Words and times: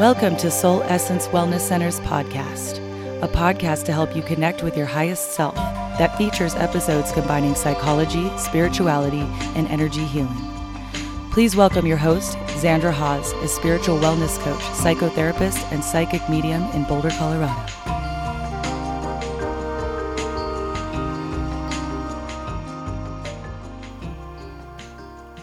Welcome 0.00 0.38
to 0.38 0.50
Soul 0.50 0.82
Essence 0.84 1.26
Wellness 1.26 1.60
Center's 1.60 2.00
podcast, 2.00 2.78
a 3.22 3.28
podcast 3.28 3.84
to 3.84 3.92
help 3.92 4.16
you 4.16 4.22
connect 4.22 4.62
with 4.62 4.74
your 4.74 4.86
highest 4.86 5.32
self 5.32 5.54
that 5.56 6.16
features 6.16 6.54
episodes 6.54 7.12
combining 7.12 7.54
psychology, 7.54 8.30
spirituality, 8.38 9.20
and 9.56 9.68
energy 9.68 10.06
healing. 10.06 10.34
Please 11.32 11.54
welcome 11.54 11.86
your 11.86 11.98
host, 11.98 12.38
Xandra 12.62 12.94
Hawes, 12.94 13.34
a 13.34 13.46
spiritual 13.46 13.98
wellness 13.98 14.38
coach, 14.38 14.62
psychotherapist, 14.72 15.70
and 15.70 15.84
psychic 15.84 16.26
medium 16.30 16.62
in 16.70 16.84
Boulder, 16.84 17.10
Colorado. 17.10 17.70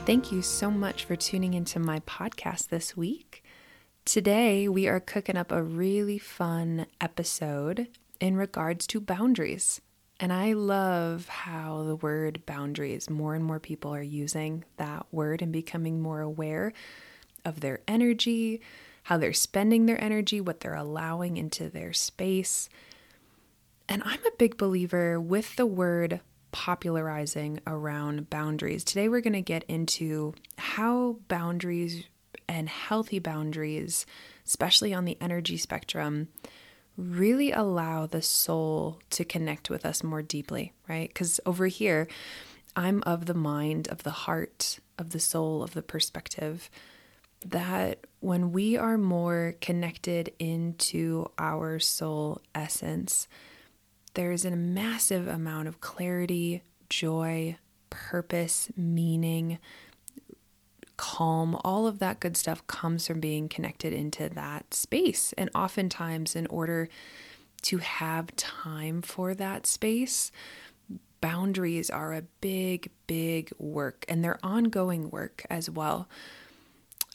Thank 0.08 0.32
you 0.32 0.42
so 0.42 0.72
much 0.72 1.06
for 1.06 1.16
tuning 1.16 1.54
into 1.54 1.78
my 1.78 2.00
podcast 2.00 2.70
this 2.70 2.98
week. 2.98 3.27
Today, 4.08 4.70
we 4.70 4.88
are 4.88 5.02
cooking 5.02 5.36
up 5.36 5.52
a 5.52 5.62
really 5.62 6.18
fun 6.18 6.86
episode 7.02 7.90
in 8.22 8.38
regards 8.38 8.88
to 8.88 9.02
boundaries. 9.02 9.82
And 10.18 10.32
I 10.32 10.54
love 10.54 11.28
how 11.28 11.84
the 11.84 11.98
word 11.98 12.46
boundaries, 12.46 13.10
more 13.10 13.36
and 13.36 13.44
more 13.44 13.60
people 13.60 13.94
are 13.94 14.02
using 14.02 14.64
that 14.78 15.08
word 15.12 15.42
and 15.42 15.52
becoming 15.52 16.02
more 16.02 16.22
aware 16.22 16.72
of 17.44 17.60
their 17.60 17.82
energy, 17.86 18.62
how 19.04 19.18
they're 19.18 19.34
spending 19.34 19.88
their 19.88 20.02
energy, 20.02 20.40
what 20.40 20.62
they're 20.62 20.74
allowing 20.74 21.36
into 21.36 21.70
their 21.70 21.92
space. 21.92 22.70
And 23.90 24.02
I'm 24.06 24.26
a 24.26 24.38
big 24.38 24.56
believer 24.56 25.20
with 25.20 25.58
the 25.58 25.66
word 25.66 26.22
popularizing 26.54 27.60
around 27.68 28.30
boundaries. 28.30 28.86
Today, 28.86 29.10
we're 29.10 29.20
going 29.20 29.34
to 29.34 29.42
get 29.42 29.66
into 29.66 30.34
how 30.58 31.18
boundaries 31.28 32.06
and 32.48 32.70
healthy 32.70 33.20
boundaries, 33.20 34.06
especially 34.46 34.94
on 34.94 35.06
the 35.06 35.18
energy 35.22 35.58
spectrum, 35.58 36.30
really 36.98 37.52
allow 37.52 38.06
the 38.06 38.22
soul 38.22 39.00
to 39.12 39.24
connect 39.24 39.70
with 39.70 39.86
us 39.86 40.04
more 40.04 40.22
deeply, 40.22 40.74
right? 40.88 41.10
Because 41.10 41.40
over 41.46 41.68
here, 41.68 42.08
I'm 42.76 43.04
of 43.04 43.26
the 43.26 43.34
mind, 43.34 43.88
of 43.90 44.04
the 44.04 44.12
heart, 44.12 44.80
of 44.98 45.12
the 45.12 45.20
soul, 45.20 45.64
of 45.64 45.74
the 45.74 45.82
perspective 45.82 46.70
that 47.46 48.08
when 48.20 48.52
we 48.52 48.78
are 48.78 48.98
more 48.98 49.56
connected 49.62 50.34
into 50.40 51.30
our 51.38 51.80
soul 51.80 52.42
essence, 52.56 53.28
there 54.16 54.32
is 54.32 54.46
a 54.46 54.56
massive 54.56 55.28
amount 55.28 55.68
of 55.68 55.80
clarity, 55.80 56.64
joy, 56.90 57.58
purpose, 57.90 58.70
meaning, 58.76 59.60
calm, 60.98 61.60
all 61.64 61.88
of 61.88 62.00
that 62.00 62.20
good 62.20 62.36
stuff 62.36 62.66
comes 62.68 63.08
from 63.08 63.20
being 63.20 63.48
connected 63.48 63.94
into 63.94 64.30
that 64.30 64.74
space. 64.74 65.34
And 65.38 65.50
oftentimes, 65.56 66.36
in 66.36 66.48
order 66.48 66.90
to 67.64 67.78
have 67.78 68.36
time 68.36 69.02
for 69.02 69.34
that 69.34 69.66
space, 69.66 70.32
boundaries 71.22 71.90
are 71.90 72.14
a 72.14 72.24
big, 72.42 72.92
big 73.08 73.52
work, 73.58 74.06
and 74.08 74.24
they're 74.24 74.40
ongoing 74.44 75.10
work 75.10 75.46
as 75.50 75.70
well. 75.70 76.08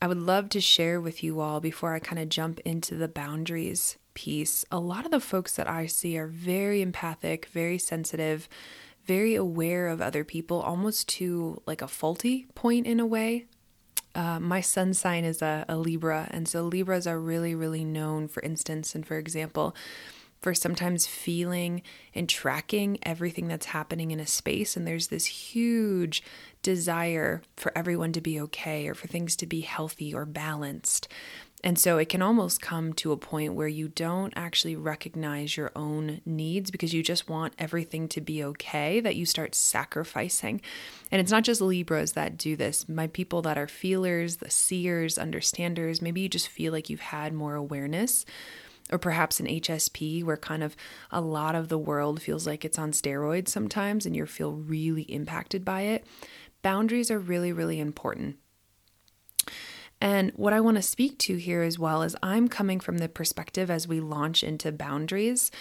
I 0.00 0.08
would 0.08 0.18
love 0.18 0.48
to 0.50 0.60
share 0.60 1.00
with 1.00 1.22
you 1.22 1.40
all 1.40 1.60
before 1.60 1.94
I 1.94 2.00
kind 2.00 2.20
of 2.20 2.28
jump 2.28 2.58
into 2.60 2.96
the 2.96 3.06
boundaries 3.06 3.98
piece. 4.14 4.64
A 4.70 4.80
lot 4.80 5.04
of 5.04 5.12
the 5.12 5.20
folks 5.20 5.54
that 5.56 5.70
I 5.70 5.86
see 5.86 6.18
are 6.18 6.26
very 6.26 6.82
empathic, 6.82 7.46
very 7.46 7.78
sensitive, 7.78 8.48
very 9.04 9.34
aware 9.34 9.88
of 9.88 10.00
other 10.00 10.24
people, 10.24 10.60
almost 10.60 11.08
to 11.10 11.62
like 11.66 11.82
a 11.82 11.88
faulty 11.88 12.46
point 12.54 12.86
in 12.86 13.00
a 13.00 13.06
way. 13.06 13.46
Uh, 14.14 14.38
my 14.38 14.60
sun 14.60 14.92
sign 14.94 15.24
is 15.24 15.40
a, 15.42 15.64
a 15.68 15.76
Libra, 15.76 16.28
and 16.30 16.46
so 16.46 16.62
Libras 16.62 17.06
are 17.06 17.18
really, 17.18 17.54
really 17.54 17.84
known, 17.84 18.28
for 18.28 18.42
instance, 18.42 18.94
and 18.94 19.06
for 19.06 19.16
example, 19.16 19.74
for 20.42 20.52
sometimes 20.54 21.06
feeling 21.06 21.82
and 22.14 22.28
tracking 22.28 22.98
everything 23.04 23.46
that's 23.46 23.66
happening 23.66 24.10
in 24.10 24.18
a 24.18 24.26
space. 24.26 24.76
And 24.76 24.86
there's 24.86 25.06
this 25.06 25.24
huge 25.26 26.22
desire 26.62 27.42
for 27.56 27.76
everyone 27.78 28.12
to 28.12 28.20
be 28.20 28.40
okay 28.40 28.88
or 28.88 28.94
for 28.94 29.06
things 29.06 29.36
to 29.36 29.46
be 29.46 29.60
healthy 29.60 30.12
or 30.12 30.26
balanced. 30.26 31.06
And 31.64 31.78
so 31.78 31.98
it 31.98 32.08
can 32.08 32.22
almost 32.22 32.60
come 32.60 32.92
to 32.94 33.12
a 33.12 33.16
point 33.16 33.54
where 33.54 33.68
you 33.68 33.86
don't 33.86 34.32
actually 34.34 34.74
recognize 34.74 35.56
your 35.56 35.70
own 35.76 36.20
needs 36.26 36.72
because 36.72 36.92
you 36.92 37.04
just 37.04 37.28
want 37.28 37.54
everything 37.56 38.08
to 38.08 38.20
be 38.20 38.42
okay, 38.42 38.98
that 38.98 39.14
you 39.14 39.24
start 39.24 39.54
sacrificing. 39.54 40.60
And 41.12 41.20
it's 41.20 41.30
not 41.30 41.44
just 41.44 41.60
Libras 41.60 42.12
that 42.12 42.36
do 42.36 42.56
this. 42.56 42.88
My 42.88 43.06
people 43.06 43.42
that 43.42 43.58
are 43.58 43.68
feelers, 43.68 44.36
the 44.36 44.50
seers, 44.50 45.18
understanders, 45.18 46.02
maybe 46.02 46.20
you 46.20 46.28
just 46.28 46.48
feel 46.48 46.72
like 46.72 46.90
you've 46.90 47.00
had 47.00 47.32
more 47.32 47.54
awareness. 47.54 48.24
Or 48.90 48.98
perhaps 48.98 49.38
an 49.38 49.46
HSP 49.46 50.24
where 50.24 50.36
kind 50.36 50.62
of 50.62 50.76
a 51.10 51.20
lot 51.20 51.54
of 51.54 51.68
the 51.68 51.78
world 51.78 52.20
feels 52.20 52.46
like 52.46 52.64
it's 52.64 52.78
on 52.78 52.90
steroids 52.90 53.48
sometimes 53.48 54.04
and 54.04 54.14
you 54.14 54.26
feel 54.26 54.52
really 54.52 55.02
impacted 55.02 55.64
by 55.64 55.82
it. 55.82 56.04
Boundaries 56.62 57.10
are 57.10 57.18
really, 57.18 57.52
really 57.52 57.78
important. 57.78 58.36
And 60.02 60.32
what 60.34 60.52
I 60.52 60.60
want 60.60 60.78
to 60.78 60.82
speak 60.82 61.16
to 61.20 61.36
here 61.36 61.62
as 61.62 61.78
well 61.78 62.02
is 62.02 62.16
I'm 62.24 62.48
coming 62.48 62.80
from 62.80 62.98
the 62.98 63.08
perspective 63.08 63.70
as 63.70 63.86
we 63.86 64.00
launch 64.00 64.42
into 64.42 64.72
boundaries 64.72 65.52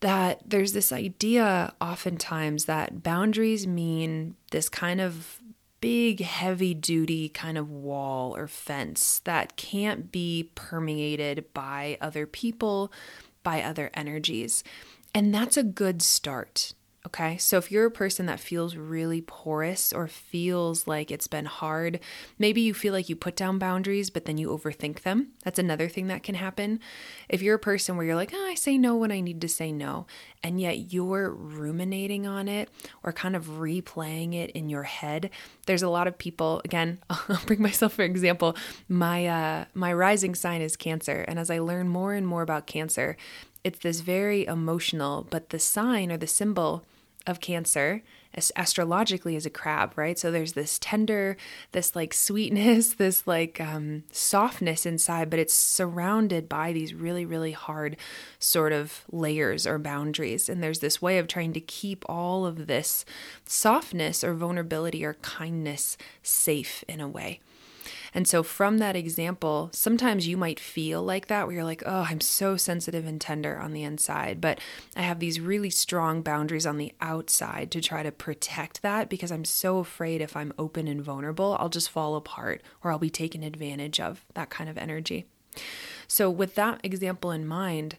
that 0.00 0.40
there's 0.44 0.72
this 0.72 0.90
idea 0.90 1.72
oftentimes 1.80 2.64
that 2.64 3.04
boundaries 3.04 3.64
mean 3.64 4.34
this 4.50 4.68
kind 4.68 5.00
of 5.00 5.40
big, 5.80 6.18
heavy 6.18 6.74
duty 6.74 7.28
kind 7.28 7.56
of 7.56 7.70
wall 7.70 8.36
or 8.36 8.48
fence 8.48 9.20
that 9.20 9.54
can't 9.54 10.10
be 10.10 10.50
permeated 10.56 11.44
by 11.54 11.96
other 12.00 12.26
people, 12.26 12.92
by 13.44 13.62
other 13.62 13.88
energies. 13.94 14.64
And 15.14 15.32
that's 15.32 15.56
a 15.56 15.62
good 15.62 16.02
start. 16.02 16.72
Okay, 17.08 17.38
so 17.38 17.56
if 17.56 17.72
you're 17.72 17.86
a 17.86 17.90
person 17.90 18.26
that 18.26 18.38
feels 18.38 18.76
really 18.76 19.22
porous 19.22 19.94
or 19.94 20.08
feels 20.08 20.86
like 20.86 21.10
it's 21.10 21.26
been 21.26 21.46
hard, 21.46 22.00
maybe 22.38 22.60
you 22.60 22.74
feel 22.74 22.92
like 22.92 23.08
you 23.08 23.16
put 23.16 23.34
down 23.34 23.58
boundaries, 23.58 24.10
but 24.10 24.26
then 24.26 24.36
you 24.36 24.50
overthink 24.50 25.00
them. 25.00 25.28
That's 25.42 25.58
another 25.58 25.88
thing 25.88 26.08
that 26.08 26.22
can 26.22 26.34
happen. 26.34 26.80
If 27.30 27.40
you're 27.40 27.54
a 27.54 27.58
person 27.58 27.96
where 27.96 28.04
you're 28.04 28.14
like, 28.14 28.32
oh, 28.34 28.46
I 28.46 28.54
say 28.54 28.76
no 28.76 28.94
when 28.94 29.10
I 29.10 29.20
need 29.20 29.40
to 29.40 29.48
say 29.48 29.72
no, 29.72 30.06
and 30.42 30.60
yet 30.60 30.92
you're 30.92 31.30
ruminating 31.30 32.26
on 32.26 32.46
it 32.46 32.68
or 33.02 33.14
kind 33.14 33.34
of 33.34 33.46
replaying 33.46 34.34
it 34.34 34.50
in 34.50 34.68
your 34.68 34.82
head, 34.82 35.30
there's 35.64 35.82
a 35.82 35.88
lot 35.88 36.08
of 36.08 36.18
people. 36.18 36.60
Again, 36.66 36.98
I'll 37.08 37.40
bring 37.46 37.62
myself 37.62 37.94
for 37.94 38.02
example. 38.02 38.54
My 38.86 39.26
uh, 39.26 39.64
my 39.72 39.94
rising 39.94 40.34
sign 40.34 40.60
is 40.60 40.76
Cancer, 40.76 41.24
and 41.26 41.38
as 41.38 41.48
I 41.48 41.58
learn 41.60 41.88
more 41.88 42.12
and 42.12 42.26
more 42.26 42.42
about 42.42 42.66
Cancer, 42.66 43.16
it's 43.64 43.78
this 43.78 44.00
very 44.00 44.44
emotional, 44.44 45.26
but 45.30 45.48
the 45.48 45.58
sign 45.58 46.12
or 46.12 46.18
the 46.18 46.26
symbol 46.26 46.84
of 47.28 47.40
Cancer 47.40 48.02
astrologically 48.56 49.36
is 49.36 49.46
a 49.46 49.50
crab, 49.50 49.92
right? 49.96 50.18
So 50.18 50.30
there's 50.30 50.52
this 50.52 50.78
tender, 50.78 51.36
this 51.72 51.96
like 51.96 52.14
sweetness, 52.14 52.94
this 52.94 53.26
like 53.26 53.60
um, 53.60 54.04
softness 54.10 54.86
inside, 54.86 55.30
but 55.30 55.38
it's 55.38 55.54
surrounded 55.54 56.48
by 56.48 56.72
these 56.72 56.94
really, 56.94 57.24
really 57.24 57.52
hard 57.52 57.96
sort 58.38 58.72
of 58.72 59.04
layers 59.10 59.66
or 59.66 59.78
boundaries. 59.78 60.48
And 60.48 60.62
there's 60.62 60.80
this 60.80 61.02
way 61.02 61.18
of 61.18 61.28
trying 61.28 61.52
to 61.52 61.60
keep 61.60 62.04
all 62.08 62.46
of 62.46 62.66
this 62.66 63.04
softness 63.44 64.22
or 64.22 64.34
vulnerability 64.34 65.04
or 65.04 65.14
kindness 65.14 65.96
safe 66.22 66.84
in 66.88 67.00
a 67.00 67.08
way. 67.08 67.40
And 68.14 68.26
so, 68.26 68.42
from 68.42 68.78
that 68.78 68.96
example, 68.96 69.70
sometimes 69.72 70.26
you 70.26 70.36
might 70.36 70.60
feel 70.60 71.02
like 71.02 71.26
that 71.28 71.46
where 71.46 71.56
you're 71.56 71.64
like, 71.64 71.82
oh, 71.86 72.06
I'm 72.08 72.20
so 72.20 72.56
sensitive 72.56 73.06
and 73.06 73.20
tender 73.20 73.58
on 73.58 73.72
the 73.72 73.82
inside, 73.82 74.40
but 74.40 74.60
I 74.96 75.02
have 75.02 75.18
these 75.18 75.40
really 75.40 75.70
strong 75.70 76.22
boundaries 76.22 76.66
on 76.66 76.78
the 76.78 76.92
outside 77.00 77.70
to 77.72 77.80
try 77.80 78.02
to 78.02 78.12
protect 78.12 78.82
that 78.82 79.08
because 79.08 79.30
I'm 79.30 79.44
so 79.44 79.78
afraid 79.78 80.20
if 80.20 80.36
I'm 80.36 80.52
open 80.58 80.88
and 80.88 81.02
vulnerable, 81.02 81.56
I'll 81.58 81.68
just 81.68 81.90
fall 81.90 82.16
apart 82.16 82.62
or 82.82 82.90
I'll 82.90 82.98
be 82.98 83.10
taken 83.10 83.42
advantage 83.42 84.00
of, 84.00 84.24
that 84.34 84.50
kind 84.50 84.68
of 84.70 84.78
energy. 84.78 85.26
So, 86.06 86.30
with 86.30 86.54
that 86.54 86.80
example 86.82 87.30
in 87.30 87.46
mind, 87.46 87.96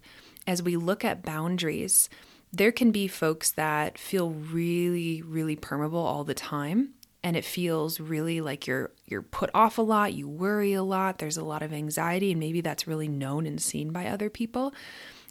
as 0.48 0.64
we 0.64 0.76
look 0.76 1.06
at 1.06 1.24
boundaries, 1.24 2.10
there 2.52 2.72
can 2.72 2.92
be 2.92 3.08
folks 3.08 3.52
that 3.52 3.98
feel 3.98 4.32
really, 4.32 5.22
really 5.22 5.56
permeable 5.56 6.00
all 6.00 6.24
the 6.24 6.34
time 6.34 6.94
and 7.24 7.36
it 7.36 7.46
feels 7.46 8.00
really 8.00 8.42
like 8.42 8.68
you're 8.68 8.92
you're 9.06 9.22
put 9.22 9.50
off 9.54 9.78
a 9.78 9.82
lot, 9.82 10.14
you 10.14 10.28
worry 10.28 10.74
a 10.74 10.84
lot, 10.84 11.18
there's 11.18 11.38
a 11.38 11.44
lot 11.44 11.62
of 11.62 11.74
anxiety 11.74 12.32
and 12.32 12.40
maybe 12.40 12.62
that's 12.62 12.88
really 12.88 13.08
known 13.08 13.46
and 13.46 13.62
seen 13.62 13.92
by 13.92 14.08
other 14.08 14.30
people. 14.30 14.74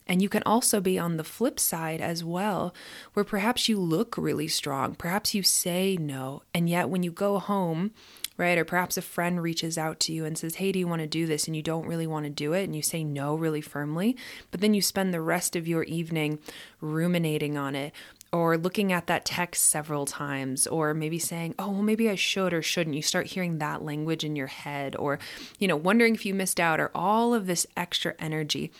And 0.08 0.22
you 0.22 0.30
can 0.30 0.42
also 0.44 0.80
be 0.80 0.98
on 0.98 1.18
the 1.18 1.24
flip 1.24 1.60
side 1.60 2.00
as 2.00 2.24
well, 2.24 2.74
where 3.12 3.24
perhaps 3.24 3.68
you 3.68 3.78
look 3.78 4.16
really 4.16 4.48
strong, 4.48 4.94
perhaps 4.94 5.34
you 5.34 5.42
say 5.42 5.98
no, 6.00 6.42
and 6.54 6.66
yet 6.68 6.88
when 6.88 7.02
you 7.02 7.12
go 7.12 7.38
home, 7.38 7.90
right, 8.38 8.56
or 8.56 8.64
perhaps 8.64 8.96
a 8.96 9.02
friend 9.02 9.42
reaches 9.42 9.76
out 9.76 10.00
to 10.00 10.12
you 10.14 10.24
and 10.24 10.38
says, 10.38 10.54
Hey, 10.54 10.72
do 10.72 10.78
you 10.78 10.88
want 10.88 11.02
to 11.02 11.06
do 11.06 11.26
this? 11.26 11.46
And 11.46 11.54
you 11.54 11.62
don't 11.62 11.86
really 11.86 12.06
want 12.06 12.24
to 12.24 12.30
do 12.30 12.54
it, 12.54 12.64
and 12.64 12.74
you 12.74 12.80
say 12.80 13.04
no 13.04 13.34
really 13.34 13.60
firmly, 13.60 14.16
but 14.50 14.62
then 14.62 14.72
you 14.72 14.80
spend 14.80 15.12
the 15.12 15.20
rest 15.20 15.54
of 15.54 15.68
your 15.68 15.82
evening 15.82 16.38
ruminating 16.80 17.58
on 17.58 17.74
it 17.74 17.92
or 18.30 18.58
looking 18.58 18.92
at 18.92 19.06
that 19.06 19.24
text 19.24 19.66
several 19.66 20.04
times, 20.04 20.66
or 20.66 20.92
maybe 20.92 21.18
saying, 21.18 21.54
oh, 21.58 21.70
well, 21.70 21.82
maybe 21.82 22.10
I 22.10 22.14
should 22.14 22.52
or 22.52 22.60
shouldn't. 22.60 22.96
You 22.96 23.00
start 23.00 23.28
hearing 23.28 23.58
that 23.58 23.82
language 23.82 24.22
in 24.22 24.36
your 24.36 24.48
head, 24.48 24.94
or, 24.96 25.18
you 25.58 25.66
know, 25.66 25.76
wondering 25.76 26.14
if 26.14 26.26
you 26.26 26.34
missed 26.34 26.60
out, 26.60 26.78
or 26.78 26.90
all 26.94 27.32
of 27.32 27.46
this 27.46 27.66
extra 27.74 28.14
energy. 28.18 28.70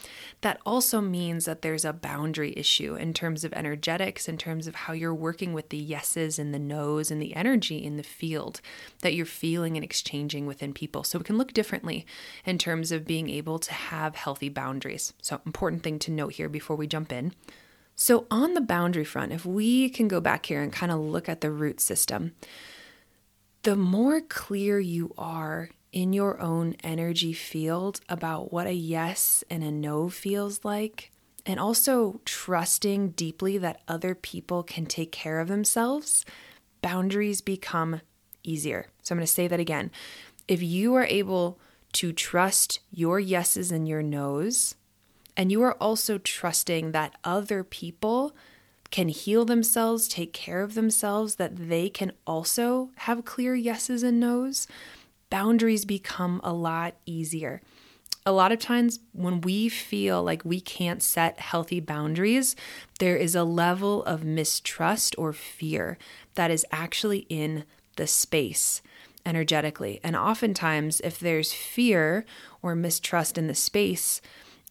That 0.43 0.61
also 0.67 1.01
means 1.01 1.47
that 1.47 1.63
there's 1.63 1.87
a 1.87 1.95
boundary 1.95 2.53
issue 2.59 2.95
in 2.95 3.15
terms 3.15 3.43
of 3.43 3.55
energetics, 3.55 4.29
in 4.29 4.37
terms 4.37 4.67
of 4.67 4.75
how 4.75 4.93
you're 4.93 5.15
working 5.15 5.55
with 5.55 5.71
the 5.71 5.79
yeses 5.79 6.39
and 6.39 6.53
the 6.53 6.59
nos 6.59 7.11
and 7.11 7.23
the 7.23 7.35
energy 7.35 7.83
in 7.83 7.97
the 7.97 8.03
field 8.03 8.61
that 9.01 9.15
you're 9.15 9.25
feeling 9.25 9.77
and 9.77 9.85
exchanging 9.85 10.47
within 10.47 10.75
people. 10.75 11.05
So 11.05 11.21
it 11.21 11.25
can 11.25 11.39
look 11.39 11.55
differently 11.55 12.07
in 12.45 12.59
terms 12.59 12.93
of 12.93 13.07
being 13.07 13.31
able 13.31 13.59
to 13.61 13.73
have 13.73 14.15
healthy 14.15 14.51
boundaries. 14.51 15.15
So, 15.23 15.41
important 15.47 15.83
thing 15.83 15.99
to 16.01 16.11
note 16.11 16.35
here 16.35 16.49
before 16.51 16.77
we 16.77 16.87
jump 16.87 17.13
in. 17.13 17.33
So, 18.01 18.29
on 18.31 18.55
the 18.55 18.61
boundary 18.61 19.05
front, 19.05 19.33
if 19.33 19.45
we 19.45 19.89
can 19.91 20.07
go 20.07 20.21
back 20.21 20.47
here 20.47 20.63
and 20.63 20.73
kind 20.73 20.93
of 20.93 21.01
look 21.01 21.29
at 21.29 21.41
the 21.41 21.51
root 21.51 21.81
system, 21.81 22.37
the 23.65 23.75
more 23.75 24.21
clear 24.21 24.79
you 24.79 25.13
are 25.19 25.71
in 25.91 26.13
your 26.13 26.41
own 26.41 26.77
energy 26.85 27.33
field 27.33 28.01
about 28.09 28.53
what 28.53 28.69
a 28.69 28.73
yes 28.73 29.43
and 29.51 29.65
a 29.65 29.73
no 29.73 30.09
feels 30.09 30.65
like, 30.65 31.11
and 31.45 31.59
also 31.59 32.21
trusting 32.25 33.11
deeply 33.11 33.59
that 33.59 33.83
other 33.89 34.15
people 34.15 34.63
can 34.63 34.87
take 34.87 35.11
care 35.11 35.41
of 35.41 35.49
themselves, 35.49 36.25
boundaries 36.81 37.41
become 37.41 38.01
easier. 38.45 38.87
So, 39.03 39.13
I'm 39.13 39.19
going 39.19 39.27
to 39.27 39.33
say 39.33 39.49
that 39.49 39.59
again. 39.59 39.91
If 40.47 40.63
you 40.63 40.95
are 40.95 41.07
able 41.07 41.59
to 41.95 42.13
trust 42.13 42.79
your 42.93 43.19
yeses 43.19 43.73
and 43.73 43.89
your 43.89 44.05
nos, 44.05 44.77
and 45.39 45.53
you 45.53 45.63
are 45.63 45.75
also 45.75 46.19
trusting 46.19 46.91
that 46.91 47.15
other 47.23 47.63
people 47.63 48.35
can 48.91 49.09
heal 49.09 49.45
themselves, 49.45 50.09
take 50.09 50.33
care 50.33 50.63
of 50.63 50.75
themselves, 50.75 51.37
that 51.37 51.69
they 51.69 51.89
can 51.89 52.11
also 52.27 52.91
have 52.97 53.25
clear 53.25 53.55
yeses 53.55 54.03
and 54.03 54.19
nos, 54.19 54.67
boundaries 55.31 55.85
become 55.85 56.41
a 56.43 56.53
lot 56.53 56.97
easier. 57.07 57.63
A 58.27 58.33
lot 58.33 58.51
of 58.51 58.59
times, 58.59 58.99
when 59.13 59.41
we 59.41 59.69
feel 59.69 60.23
like 60.23 60.45
we 60.45 60.61
can't 60.61 61.03
set 61.03 61.39
healthy 61.39 61.81
boundaries, 61.81 62.57
there 62.99 63.17
is 63.17 63.35
a 63.35 63.45
level 63.45 64.03
of 64.05 64.25
mistrust 64.25 65.15
or 65.17 65.33
fear 65.33 65.97
that 66.35 66.51
is 66.51 66.67
actually 66.73 67.27
in 67.29 67.65
the 67.97 68.07
space 68.07 68.83
energetically. 69.25 70.01
And 70.03 70.17
oftentimes, 70.17 71.01
if 71.01 71.21
there's 71.21 71.53
fear 71.53 72.25
or 72.61 72.75
mistrust 72.75 73.39
in 73.39 73.47
the 73.47 73.55
space, 73.55 74.21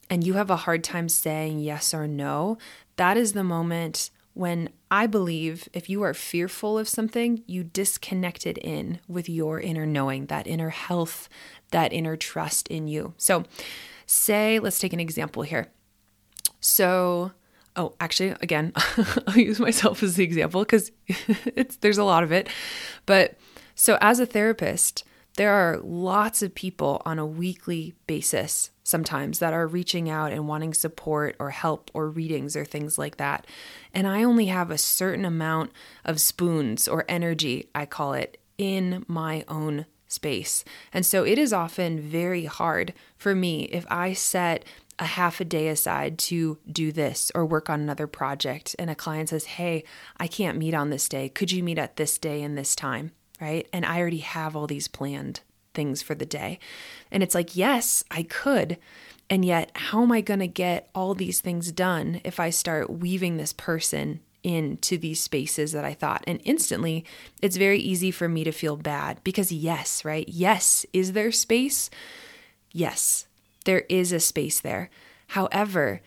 and 0.09 0.25
you 0.25 0.33
have 0.33 0.50
a 0.50 0.56
hard 0.57 0.83
time 0.83 1.09
saying 1.09 1.59
yes 1.59 1.94
or 1.94 2.07
no, 2.07 2.57
that 2.95 3.18
is 3.18 3.33
the 3.33 3.44
moment 3.44 4.09
when 4.33 4.69
I 4.92 5.07
believe 5.07 5.68
if 5.74 5.89
you 5.89 6.04
are 6.04 6.13
fearful 6.13 6.77
of 6.77 6.88
something, 6.88 7.44
you 7.48 7.63
disconnected 7.63 8.59
in 8.59 9.00
with 9.07 9.27
your 9.27 9.59
inner 9.59 9.86
knowing, 9.86 10.27
that 10.27 10.45
inner 10.45 10.69
health, 10.69 11.27
that 11.71 11.92
inner 11.92 12.15
trust 12.15 12.68
in 12.68 12.88
you. 12.88 13.15
So, 13.18 13.45
say, 14.06 14.59
let's 14.59 14.77
take 14.77 14.94
an 14.94 15.00
example 15.00 15.42
here. 15.42 15.68
So, 16.59 17.31
oh, 17.75 17.95
actually, 18.00 18.36
again, 18.42 18.74
I'll 19.27 19.38
use 19.38 19.59
myself 19.59 20.04
as 20.04 20.15
the 20.15 20.24
example 20.24 20.62
because 20.62 20.92
there's 21.81 21.98
a 21.98 22.04
lot 22.04 22.24
of 22.24 22.31
it. 22.31 22.48
But 23.07 23.38
so, 23.74 23.98
as 24.01 24.19
a 24.19 24.27
therapist, 24.27 25.04
there 25.38 25.54
are 25.54 25.80
lots 25.80 26.42
of 26.42 26.54
people 26.54 27.01
on 27.06 27.18
a 27.18 27.25
weekly 27.25 27.94
basis 28.06 28.72
sometimes 28.84 29.39
that 29.39 29.54
are 29.54 29.68
reaching 29.68 30.10
out 30.10 30.31
and 30.31 30.48
wanting 30.48 30.74
support 30.74 31.36
or 31.39 31.51
help 31.51 31.92
or 31.94 32.10
readings 32.10 32.56
or 32.56 32.66
things 32.66 32.98
like 32.98 33.18
that. 33.18 33.45
And 33.94 34.07
I 34.07 34.24
only 34.24 34.48
have 34.48 34.72
a 34.72 34.78
certain 34.78 35.25
amount 35.25 35.72
of 36.06 36.22
spoons 36.22 36.88
or 36.88 37.06
energy, 37.07 37.69
I 37.75 37.86
call 37.86 38.13
it, 38.13 38.39
in 38.57 39.06
my 39.07 39.44
own 39.48 39.86
space. 40.07 40.63
And 40.94 41.06
so 41.06 41.25
it 41.25 41.38
is 41.38 41.54
often 41.54 42.00
very 42.00 42.45
hard 42.45 42.94
for 43.18 43.36
me 43.36 43.66
if 43.66 43.86
I 43.90 44.13
set 44.13 44.66
a 45.00 45.06
half 45.06 45.40
a 45.40 45.45
day 45.45 45.68
aside 45.68 46.18
to 46.18 46.57
do 46.72 46.92
this 46.92 47.31
or 47.36 47.45
work 47.45 47.69
on 47.69 47.81
another 47.81 48.07
project 48.07 48.75
and 48.80 48.90
a 48.90 48.95
client 48.95 49.30
says, 49.30 49.45
"Hey, 49.45 49.83
I 50.18 50.28
can't 50.28 50.57
meet 50.57 50.74
on 50.74 50.90
this 50.90 51.07
day. 51.07 51.30
Could 51.30 51.51
you 51.51 51.62
meet 51.62 51.78
at 51.78 51.98
this 51.98 52.18
day 52.18 52.42
and 52.42 52.57
this 52.57 52.75
time?" 52.75 53.12
Right? 53.39 53.68
And 53.72 53.86
I 53.86 54.00
already 54.00 54.19
have 54.19 54.56
all 54.56 54.68
these 54.68 54.88
planned 54.88 55.42
things 55.74 56.01
for 56.01 56.16
the 56.16 56.25
day. 56.25 56.60
And 57.12 57.22
it's 57.24 57.36
like, 57.36 57.56
yes, 57.56 58.04
I 58.10 58.24
could. 58.24 58.78
And 59.30 59.44
yet, 59.44 59.72
how 59.75 60.04
am 60.04 60.12
I 60.12 60.22
going 60.22 60.39
to 60.39 60.48
get 60.48 60.89
all 60.95 61.13
these 61.13 61.42
things 61.42 61.72
done 61.72 62.22
if 62.24 62.39
I 62.39 62.50
start 62.50 62.89
weaving 62.89 63.38
this 63.38 63.54
person 63.54 64.22
into 64.44 64.98
these 64.98 65.22
spaces 65.22 65.74
that 65.74 65.84
I 65.86 65.94
thought? 65.94 66.24
And 66.25 66.42
instantly, 66.45 67.06
it's 67.42 67.57
very 67.57 67.80
easy 67.80 68.10
for 68.10 68.30
me 68.30 68.44
to 68.44 68.51
feel 68.51 68.78
bad 68.78 69.19
because, 69.24 69.51
yes, 69.51 70.06
right? 70.06 70.28
Yes, 70.28 70.86
is 70.94 71.13
there 71.13 71.31
space? 71.31 71.90
Yes, 72.72 73.28
there 73.66 73.83
is 73.90 74.12
a 74.12 74.19
space 74.19 74.62
there. 74.62 74.90
However, 75.28 76.01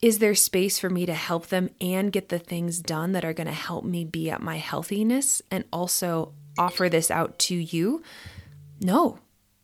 is 0.00 0.18
there 0.18 0.34
space 0.34 0.78
for 0.78 0.90
me 0.90 1.06
to 1.06 1.14
help 1.14 1.48
them 1.48 1.70
and 1.80 2.12
get 2.12 2.28
the 2.28 2.38
things 2.38 2.80
done 2.80 3.12
that 3.12 3.24
are 3.24 3.32
going 3.32 3.46
to 3.48 3.52
help 3.52 3.84
me 3.84 4.04
be 4.04 4.30
at 4.30 4.42
my 4.42 4.58
healthiness 4.58 5.42
and 5.50 5.64
also 5.72 6.34
offer 6.58 6.88
this 6.88 7.10
out 7.10 7.38
to 7.40 7.54
you? 7.54 8.02
No, 8.80 9.18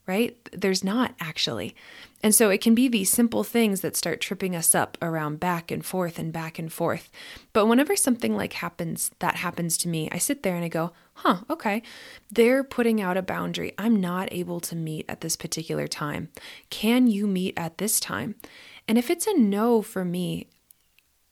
right? 0.07 0.37
There's 0.53 0.85
not 0.85 1.15
actually. 1.21 1.75
And 2.23 2.35
so 2.35 2.49
it 2.49 2.63
can 2.63 2.75
be 2.75 2.89
these 2.89 3.11
simple 3.11 3.45
things 3.45 3.83
that 3.83 3.97
start 3.97 4.21
tripping 4.21 4.57
us 4.57 4.75
up 4.75 4.97
around 5.03 5.41
back 5.41 5.71
and 5.71 5.85
forth 5.85 6.19
and 6.19 6.33
back 6.33 6.59
and 6.59 6.73
forth. 6.73 7.11
But 7.53 7.67
whenever 7.67 7.97
something 7.97 8.35
like 8.35 8.55
happens, 8.55 9.11
that 9.19 9.37
happens 9.37 9.77
to 9.79 9.89
me, 9.89 10.09
I 10.11 10.19
sit 10.19 10.43
there 10.43 10.57
and 10.57 10.65
I 10.65 10.69
go, 10.69 10.93
huh, 11.15 11.39
okay, 11.51 11.83
they're 12.31 12.65
putting 12.65 13.01
out 13.01 13.19
a 13.19 13.23
boundary. 13.23 13.73
I'm 13.77 14.01
not 14.01 14.33
able 14.33 14.61
to 14.61 14.75
meet 14.75 15.05
at 15.09 15.21
this 15.21 15.37
particular 15.37 15.87
time. 15.87 16.31
Can 16.71 17.07
you 17.07 17.27
meet 17.27 17.55
at 17.59 17.77
this 17.77 18.01
time? 18.01 18.37
And 18.89 18.97
if 18.97 19.11
it's 19.11 19.27
a 19.27 19.39
no 19.39 19.83
for 19.83 20.05
me, 20.05 20.49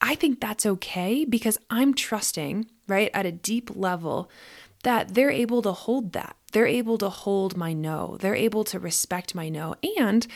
I 0.00 0.14
think 0.14 0.41
that's 0.41 0.67
okay 0.67 1.25
because 1.25 1.59
I'm 1.70 1.94
trusting, 1.94 2.67
right, 2.88 3.11
at 3.14 3.25
a 3.25 3.32
deep 3.32 3.70
level 3.75 4.31
that 4.82 5.14
they're 5.14 5.31
able 5.31 5.62
to 5.62 5.73
hold 5.73 6.12
that. 6.12 6.37
They're 6.52 6.67
able 6.67 6.99
to 6.99 7.08
hold 7.08 7.56
my 7.56 7.73
no. 7.73 8.17
They're 8.20 8.34
able 8.34 8.64
to 8.64 8.79
respect 8.79 9.34
my 9.34 9.49
no. 9.49 9.76
And 9.99 10.26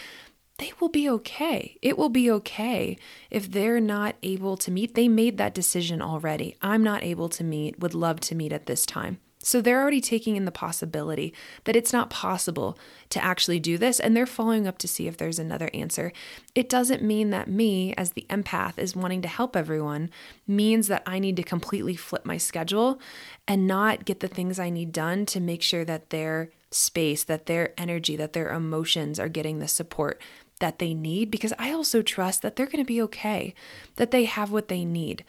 they 0.59 0.73
will 0.81 0.89
be 0.89 1.09
okay. 1.11 1.79
It 1.83 1.99
will 1.99 2.09
be 2.09 2.31
okay 2.31 2.97
if 3.31 3.51
they're 3.51 3.81
not 3.81 4.17
able 4.23 4.57
to 4.59 4.71
meet. 4.71 4.95
They 4.95 5.09
made 5.09 5.37
that 5.37 5.55
decision 5.55 6.01
already. 6.01 6.57
I'm 6.63 6.83
not 6.83 7.03
able 7.03 7.29
to 7.31 7.45
meet, 7.45 7.79
would 7.79 7.95
love 7.95 8.21
to 8.21 8.35
meet 8.35 8.53
at 8.53 8.67
this 8.67 8.87
time. 8.87 9.19
So 9.47 9.61
they're 9.61 9.81
already 9.81 10.01
taking 10.01 10.35
in 10.35 10.45
the 10.45 10.51
possibility 10.51 11.33
that 11.65 11.77
it's 11.77 11.93
not 11.93 12.11
possible 12.11 12.77
to 13.11 13.23
actually 13.23 13.61
do 13.61 13.79
this, 13.79 14.01
and 14.01 14.17
they're 14.17 14.27
following 14.27 14.67
up 14.67 14.77
to 14.79 14.89
see 14.89 15.07
if 15.07 15.17
there's 15.17 15.39
another 15.39 15.71
answer. 15.73 16.13
It 16.57 16.69
doesn't 16.69 17.01
mean 17.01 17.31
that 17.31 17.47
me, 17.47 17.95
as 17.95 18.11
the 18.11 18.27
empath, 18.29 18.77
is 18.77 18.97
wanting 18.97 19.23
to 19.23 19.29
help 19.29 19.55
everyone, 19.55 20.11
means 20.49 20.89
that 20.89 21.05
I 21.07 21.21
need 21.21 21.37
to 21.37 21.45
completely 21.45 21.95
flip 21.95 22.27
my 22.27 22.39
schedule 22.39 22.99
and 23.47 23.69
not 23.69 24.05
get 24.05 24.19
the 24.19 24.27
things 24.27 24.59
I 24.59 24.69
need 24.69 24.91
done 24.91 25.25
to 25.27 25.39
make 25.39 25.63
sure 25.63 25.85
that 25.85 26.11
their 26.11 26.51
space, 26.73 27.23
that 27.23 27.47
their 27.47 27.73
energy, 27.79 28.17
that 28.17 28.33
their 28.33 28.53
emotions 28.53 29.21
are 29.21 29.29
getting 29.29 29.61
the 29.61 29.69
support 29.69 30.21
that 30.59 30.81
they 30.81 30.93
need 30.93 31.31
because 31.31 31.53
I 31.57 31.71
also 31.71 32.03
trust 32.03 32.43
that 32.43 32.57
they're 32.57 32.67
going 32.67 32.85
to 32.85 32.85
be 32.85 33.03
okay, 33.03 33.55
that 33.95 34.11
they 34.11 34.25
have 34.25 34.51
what 34.51 34.67
they 34.67 34.85
need 34.85 35.25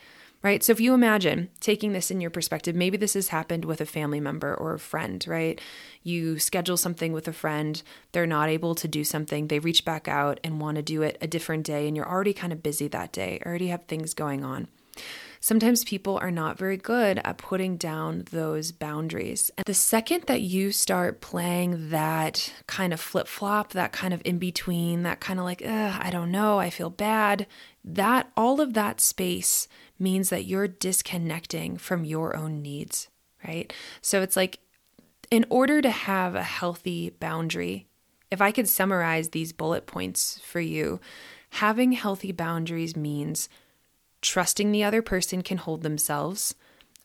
right? 0.47 0.63
So 0.63 0.71
if 0.71 0.79
you 0.79 0.93
imagine 0.93 1.49
taking 1.59 1.91
this 1.91 2.09
in 2.09 2.21
your 2.21 2.31
perspective, 2.31 2.73
maybe 2.73 2.95
this 2.95 3.15
has 3.15 3.27
happened 3.27 3.65
with 3.65 3.81
a 3.81 3.85
family 3.85 4.21
member 4.21 4.55
or 4.55 4.73
a 4.73 4.79
friend, 4.79 5.23
right? 5.27 5.59
You 6.03 6.39
schedule 6.39 6.77
something 6.77 7.11
with 7.11 7.27
a 7.27 7.33
friend, 7.33 7.83
they're 8.13 8.25
not 8.25 8.47
able 8.47 8.73
to 8.75 8.87
do 8.87 9.03
something, 9.03 9.47
they 9.47 9.59
reach 9.59 9.83
back 9.83 10.07
out 10.07 10.39
and 10.45 10.61
want 10.61 10.77
to 10.77 10.81
do 10.81 11.01
it 11.01 11.17
a 11.19 11.27
different 11.27 11.65
day, 11.65 11.85
and 11.85 11.97
you're 11.97 12.09
already 12.09 12.33
kind 12.33 12.53
of 12.53 12.63
busy 12.63 12.87
that 12.87 13.11
day, 13.11 13.41
already 13.45 13.67
have 13.67 13.83
things 13.85 14.13
going 14.13 14.45
on. 14.45 14.69
Sometimes 15.39 15.83
people 15.83 16.17
are 16.17 16.31
not 16.31 16.57
very 16.57 16.77
good 16.77 17.19
at 17.23 17.37
putting 17.37 17.77
down 17.77 18.23
those 18.31 18.71
boundaries. 18.71 19.51
And 19.57 19.65
the 19.65 19.73
second 19.73 20.23
that 20.23 20.41
you 20.41 20.71
start 20.71 21.21
playing 21.21 21.89
that 21.89 22.53
kind 22.65 22.93
of 22.93 22.99
flip 22.99 23.27
flop, 23.27 23.73
that 23.73 23.91
kind 23.91 24.13
of 24.13 24.21
in 24.25 24.39
between, 24.39 25.03
that 25.03 25.19
kind 25.19 25.39
of 25.39 25.45
like, 25.45 25.61
I 25.63 26.09
don't 26.09 26.31
know, 26.31 26.57
I 26.57 26.69
feel 26.69 26.89
bad, 26.89 27.45
that 27.85 28.31
all 28.35 28.59
of 28.59 28.73
that 28.73 28.99
space 28.99 29.67
means 29.99 30.29
that 30.29 30.45
you're 30.45 30.67
disconnecting 30.67 31.77
from 31.77 32.05
your 32.05 32.35
own 32.35 32.61
needs, 32.61 33.09
right? 33.45 33.71
So 34.01 34.21
it's 34.21 34.35
like, 34.35 34.59
in 35.29 35.45
order 35.49 35.81
to 35.81 35.89
have 35.89 36.35
a 36.35 36.43
healthy 36.43 37.09
boundary, 37.09 37.87
if 38.31 38.41
I 38.41 38.51
could 38.51 38.69
summarize 38.69 39.29
these 39.29 39.53
bullet 39.53 39.85
points 39.85 40.39
for 40.43 40.59
you, 40.59 40.99
having 41.51 41.93
healthy 41.93 42.31
boundaries 42.31 42.95
means 42.95 43.49
trusting 44.21 44.71
the 44.71 44.83
other 44.83 45.01
person 45.01 45.41
can 45.41 45.57
hold 45.57 45.83
themselves, 45.83 46.55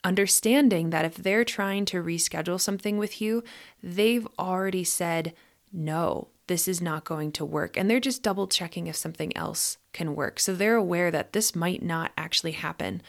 understanding 0.03 0.89
that 0.89 1.05
if 1.05 1.15
they're 1.15 1.45
trying 1.45 1.85
to 1.85 2.03
reschedule 2.03 2.59
something 2.59 2.97
with 2.97 3.21
you, 3.21 3.43
they've 3.81 4.27
already 4.37 4.83
said, 4.83 5.33
no, 5.71 6.27
this 6.47 6.67
is 6.67 6.81
not 6.81 7.05
going 7.05 7.31
to 7.33 7.45
work. 7.45 7.77
And 7.77 7.89
they're 7.89 7.99
just 7.99 8.23
double 8.23 8.47
checking 8.47 8.87
if 8.87 8.95
something 8.95 9.35
else 9.35 9.77
can 9.93 10.15
work. 10.15 10.39
So 10.39 10.53
they're 10.53 10.75
aware 10.75 11.11
that 11.11 11.33
this 11.33 11.55
might 11.55 11.81
not 11.81 12.11
actually 12.17 12.51
happen. 12.53 13.01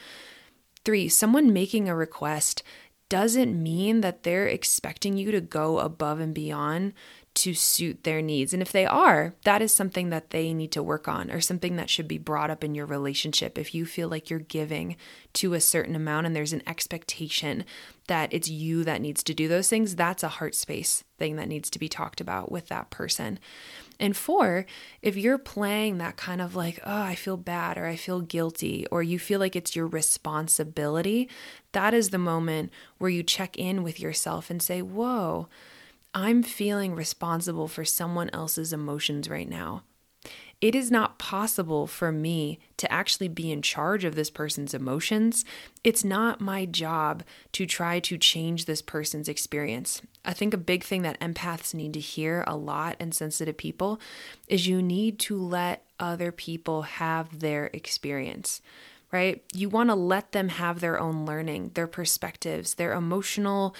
Three, 0.83 1.09
someone 1.09 1.51
making 1.51 1.89
a 1.89 1.95
request 1.95 2.63
doesn't 3.09 3.61
mean 3.61 4.01
that 4.01 4.23
they're 4.23 4.47
expecting 4.47 5.17
you 5.17 5.31
to 5.31 5.41
go 5.41 5.79
above 5.79 6.19
and 6.19 6.33
beyond 6.33 6.93
to 7.35 7.53
suit 7.53 8.03
their 8.03 8.21
needs. 8.21 8.53
And 8.53 8.61
if 8.61 8.71
they 8.71 8.85
are, 8.85 9.33
that 9.43 9.61
is 9.61 9.73
something 9.73 10.09
that 10.09 10.29
they 10.29 10.53
need 10.53 10.71
to 10.71 10.81
work 10.81 11.07
on 11.07 11.29
or 11.29 11.41
something 11.41 11.75
that 11.75 11.89
should 11.89 12.07
be 12.07 12.17
brought 12.17 12.49
up 12.49 12.63
in 12.63 12.73
your 12.73 12.85
relationship. 12.85 13.57
If 13.57 13.75
you 13.75 13.85
feel 13.85 14.07
like 14.07 14.29
you're 14.29 14.39
giving 14.39 14.95
to 15.33 15.53
a 15.53 15.59
certain 15.59 15.95
amount 15.95 16.25
and 16.25 16.35
there's 16.35 16.53
an 16.53 16.63
expectation 16.65 17.65
that 18.07 18.33
it's 18.33 18.47
you 18.47 18.85
that 18.85 19.01
needs 19.01 19.21
to 19.23 19.33
do 19.33 19.49
those 19.49 19.67
things, 19.67 19.95
that's 19.95 20.23
a 20.23 20.29
heart 20.29 20.55
space 20.55 21.03
thing 21.17 21.35
that 21.35 21.49
needs 21.49 21.69
to 21.71 21.79
be 21.79 21.89
talked 21.89 22.21
about 22.21 22.51
with 22.51 22.69
that 22.69 22.89
person. 22.89 23.37
And 23.99 24.15
four, 24.15 24.65
if 25.01 25.17
you're 25.17 25.37
playing 25.37 25.97
that 25.97 26.15
kind 26.15 26.41
of 26.41 26.55
like, 26.55 26.79
oh, 26.85 27.01
I 27.01 27.15
feel 27.15 27.37
bad 27.37 27.77
or 27.77 27.85
I 27.85 27.97
feel 27.97 28.21
guilty, 28.21 28.85
or 28.91 29.03
you 29.03 29.19
feel 29.19 29.41
like 29.41 29.55
it's 29.55 29.75
your 29.75 29.87
responsibility, 29.87 31.29
that 31.73 31.93
is 31.93 32.09
the 32.09 32.17
moment 32.17 32.71
where 32.97 33.09
you 33.09 33.23
check 33.23 33.57
in 33.57 33.83
with 33.83 33.99
yourself 33.99 34.49
and 34.49 34.61
say, 34.61 34.81
whoa, 34.81 35.47
I'm 36.17 36.43
feeling 36.43 36.95
responsible 36.95 37.67
for 37.67 37.83
someone 37.83 38.29
else's 38.31 38.71
emotions 38.71 39.29
right 39.29 39.49
now. 39.49 39.83
It 40.61 40.73
is 40.73 40.89
not 40.89 41.19
possible 41.19 41.87
for 41.87 42.09
me 42.09 42.57
to 42.77 42.89
actually 42.89 43.27
be 43.27 43.51
in 43.51 43.61
charge 43.61 44.05
of 44.05 44.15
this 44.15 44.29
person's 44.29 44.73
emotions. 44.73 45.43
It's 45.83 46.05
not 46.05 46.39
my 46.39 46.65
job 46.65 47.23
to 47.51 47.65
try 47.65 47.99
to 47.99 48.17
change 48.17 48.63
this 48.63 48.81
person's 48.81 49.27
experience. 49.27 50.01
I 50.23 50.31
think 50.31 50.53
a 50.53 50.57
big 50.57 50.85
thing 50.85 51.01
that 51.01 51.19
empaths 51.19 51.73
need 51.73 51.93
to 51.95 51.99
hear 51.99 52.45
a 52.47 52.55
lot 52.55 52.95
and 52.97 53.13
sensitive 53.13 53.57
people 53.57 53.99
is 54.47 54.67
you 54.67 54.81
need 54.81 55.19
to 55.19 55.37
let 55.37 55.83
other 55.99 56.31
people 56.31 56.83
have 56.83 57.41
their 57.41 57.69
experience 57.73 58.61
right? 59.15 59.41
You 59.53 59.69
want 59.69 59.89
to 59.89 59.95
let 59.95 60.33
them 60.33 60.49
have 60.49 60.81
their 60.81 60.99
own 60.99 61.25
learning, 61.25 61.71
their 61.73 61.87
perspectives, 61.87 62.73
their 62.73 62.91
emotional, 62.91 63.73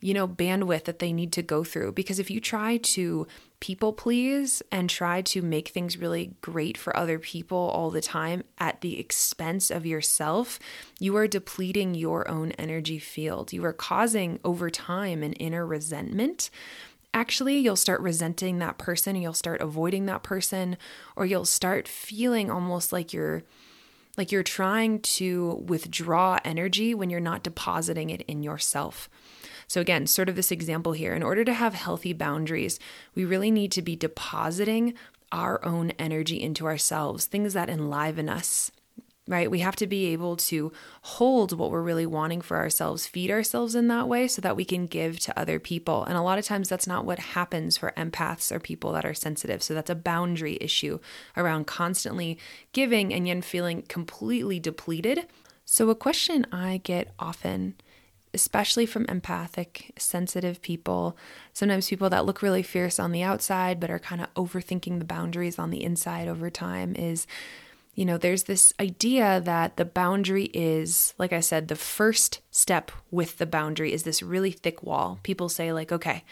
you 0.00 0.14
know, 0.14 0.26
bandwidth 0.26 0.84
that 0.84 0.98
they 0.98 1.12
need 1.12 1.30
to 1.32 1.42
go 1.42 1.62
through. 1.62 1.92
Because 1.92 2.18
if 2.18 2.30
you 2.30 2.40
try 2.40 2.78
to 2.78 3.26
people 3.60 3.92
please 3.92 4.62
and 4.72 4.88
try 4.88 5.20
to 5.20 5.42
make 5.42 5.68
things 5.68 5.98
really 5.98 6.36
great 6.40 6.78
for 6.78 6.96
other 6.96 7.18
people 7.18 7.58
all 7.58 7.90
the 7.90 8.00
time 8.00 8.44
at 8.56 8.80
the 8.80 8.98
expense 8.98 9.70
of 9.70 9.84
yourself, 9.84 10.58
you 10.98 11.14
are 11.16 11.26
depleting 11.26 11.94
your 11.94 12.26
own 12.26 12.52
energy 12.52 12.98
field. 12.98 13.52
You 13.52 13.66
are 13.66 13.74
causing 13.74 14.40
over 14.42 14.70
time 14.70 15.22
an 15.22 15.34
inner 15.34 15.66
resentment 15.66 16.48
actually 17.14 17.58
you'll 17.58 17.74
start 17.74 18.02
resenting 18.02 18.58
that 18.58 18.76
person 18.76 19.16
you'll 19.16 19.32
start 19.32 19.62
avoiding 19.62 20.04
that 20.04 20.22
person 20.22 20.76
or 21.16 21.24
you'll 21.24 21.46
start 21.46 21.88
feeling 21.88 22.50
almost 22.50 22.92
like 22.92 23.14
you're 23.14 23.42
like 24.18 24.32
you're 24.32 24.42
trying 24.42 25.00
to 25.00 25.64
withdraw 25.66 26.38
energy 26.44 26.94
when 26.94 27.08
you're 27.08 27.20
not 27.20 27.42
depositing 27.42 28.10
it 28.10 28.22
in 28.22 28.42
yourself. 28.42 29.08
So, 29.68 29.80
again, 29.80 30.06
sort 30.06 30.28
of 30.28 30.36
this 30.36 30.50
example 30.50 30.92
here 30.92 31.14
in 31.14 31.22
order 31.22 31.44
to 31.44 31.52
have 31.52 31.74
healthy 31.74 32.12
boundaries, 32.12 32.80
we 33.14 33.24
really 33.24 33.50
need 33.50 33.70
to 33.72 33.82
be 33.82 33.96
depositing 33.96 34.94
our 35.30 35.64
own 35.64 35.90
energy 35.92 36.40
into 36.40 36.66
ourselves, 36.66 37.26
things 37.26 37.52
that 37.52 37.68
enliven 37.68 38.28
us, 38.28 38.72
right? 39.28 39.50
We 39.50 39.60
have 39.60 39.76
to 39.76 39.86
be 39.86 40.06
able 40.06 40.36
to 40.36 40.72
hold 41.02 41.56
what 41.56 41.70
we're 41.70 41.82
really 41.82 42.06
wanting 42.06 42.40
for 42.40 42.56
ourselves, 42.56 43.06
feed 43.06 43.30
ourselves 43.30 43.74
in 43.74 43.86
that 43.88 44.08
way 44.08 44.26
so 44.26 44.40
that 44.40 44.56
we 44.56 44.64
can 44.64 44.86
give 44.86 45.20
to 45.20 45.38
other 45.38 45.60
people. 45.60 46.04
And 46.04 46.16
a 46.16 46.22
lot 46.22 46.38
of 46.38 46.46
times 46.46 46.68
that's 46.68 46.86
not 46.86 47.04
what 47.04 47.18
happens 47.18 47.76
for 47.76 47.92
empaths 47.96 48.50
or 48.50 48.58
people 48.58 48.92
that 48.92 49.04
are 49.04 49.14
sensitive. 49.14 49.62
So 49.62 49.74
that's 49.74 49.90
a 49.90 49.94
boundary 49.94 50.56
issue 50.60 50.98
around 51.36 51.66
constantly 51.66 52.38
giving 52.72 53.12
and 53.12 53.28
yet 53.28 53.44
feeling 53.44 53.82
completely 53.82 54.58
depleted. 54.58 55.26
So, 55.64 55.90
a 55.90 55.94
question 55.94 56.46
I 56.50 56.78
get 56.78 57.12
often 57.18 57.74
especially 58.34 58.86
from 58.86 59.06
empathic, 59.06 59.92
sensitive 59.98 60.60
people, 60.60 61.16
sometimes 61.52 61.88
people 61.88 62.10
that 62.10 62.26
look 62.26 62.42
really 62.42 62.62
fierce 62.62 62.98
on 62.98 63.12
the 63.12 63.22
outside 63.22 63.80
but 63.80 63.90
are 63.90 63.98
kind 63.98 64.20
of 64.20 64.32
overthinking 64.34 64.98
the 64.98 65.04
boundaries 65.04 65.58
on 65.58 65.70
the 65.70 65.82
inside 65.82 66.28
over 66.28 66.50
time, 66.50 66.94
is 66.94 67.26
you 67.98 68.04
know, 68.04 68.16
there's 68.16 68.44
this 68.44 68.72
idea 68.78 69.40
that 69.40 69.76
the 69.76 69.84
boundary 69.84 70.50
is, 70.54 71.14
like 71.18 71.32
I 71.32 71.40
said, 71.40 71.66
the 71.66 71.74
first 71.74 72.38
step 72.52 72.92
with 73.10 73.38
the 73.38 73.44
boundary 73.44 73.92
is 73.92 74.04
this 74.04 74.22
really 74.22 74.52
thick 74.52 74.84
wall. 74.84 75.18
People 75.24 75.48
say, 75.48 75.72
like, 75.72 75.90
okay, 75.90 76.22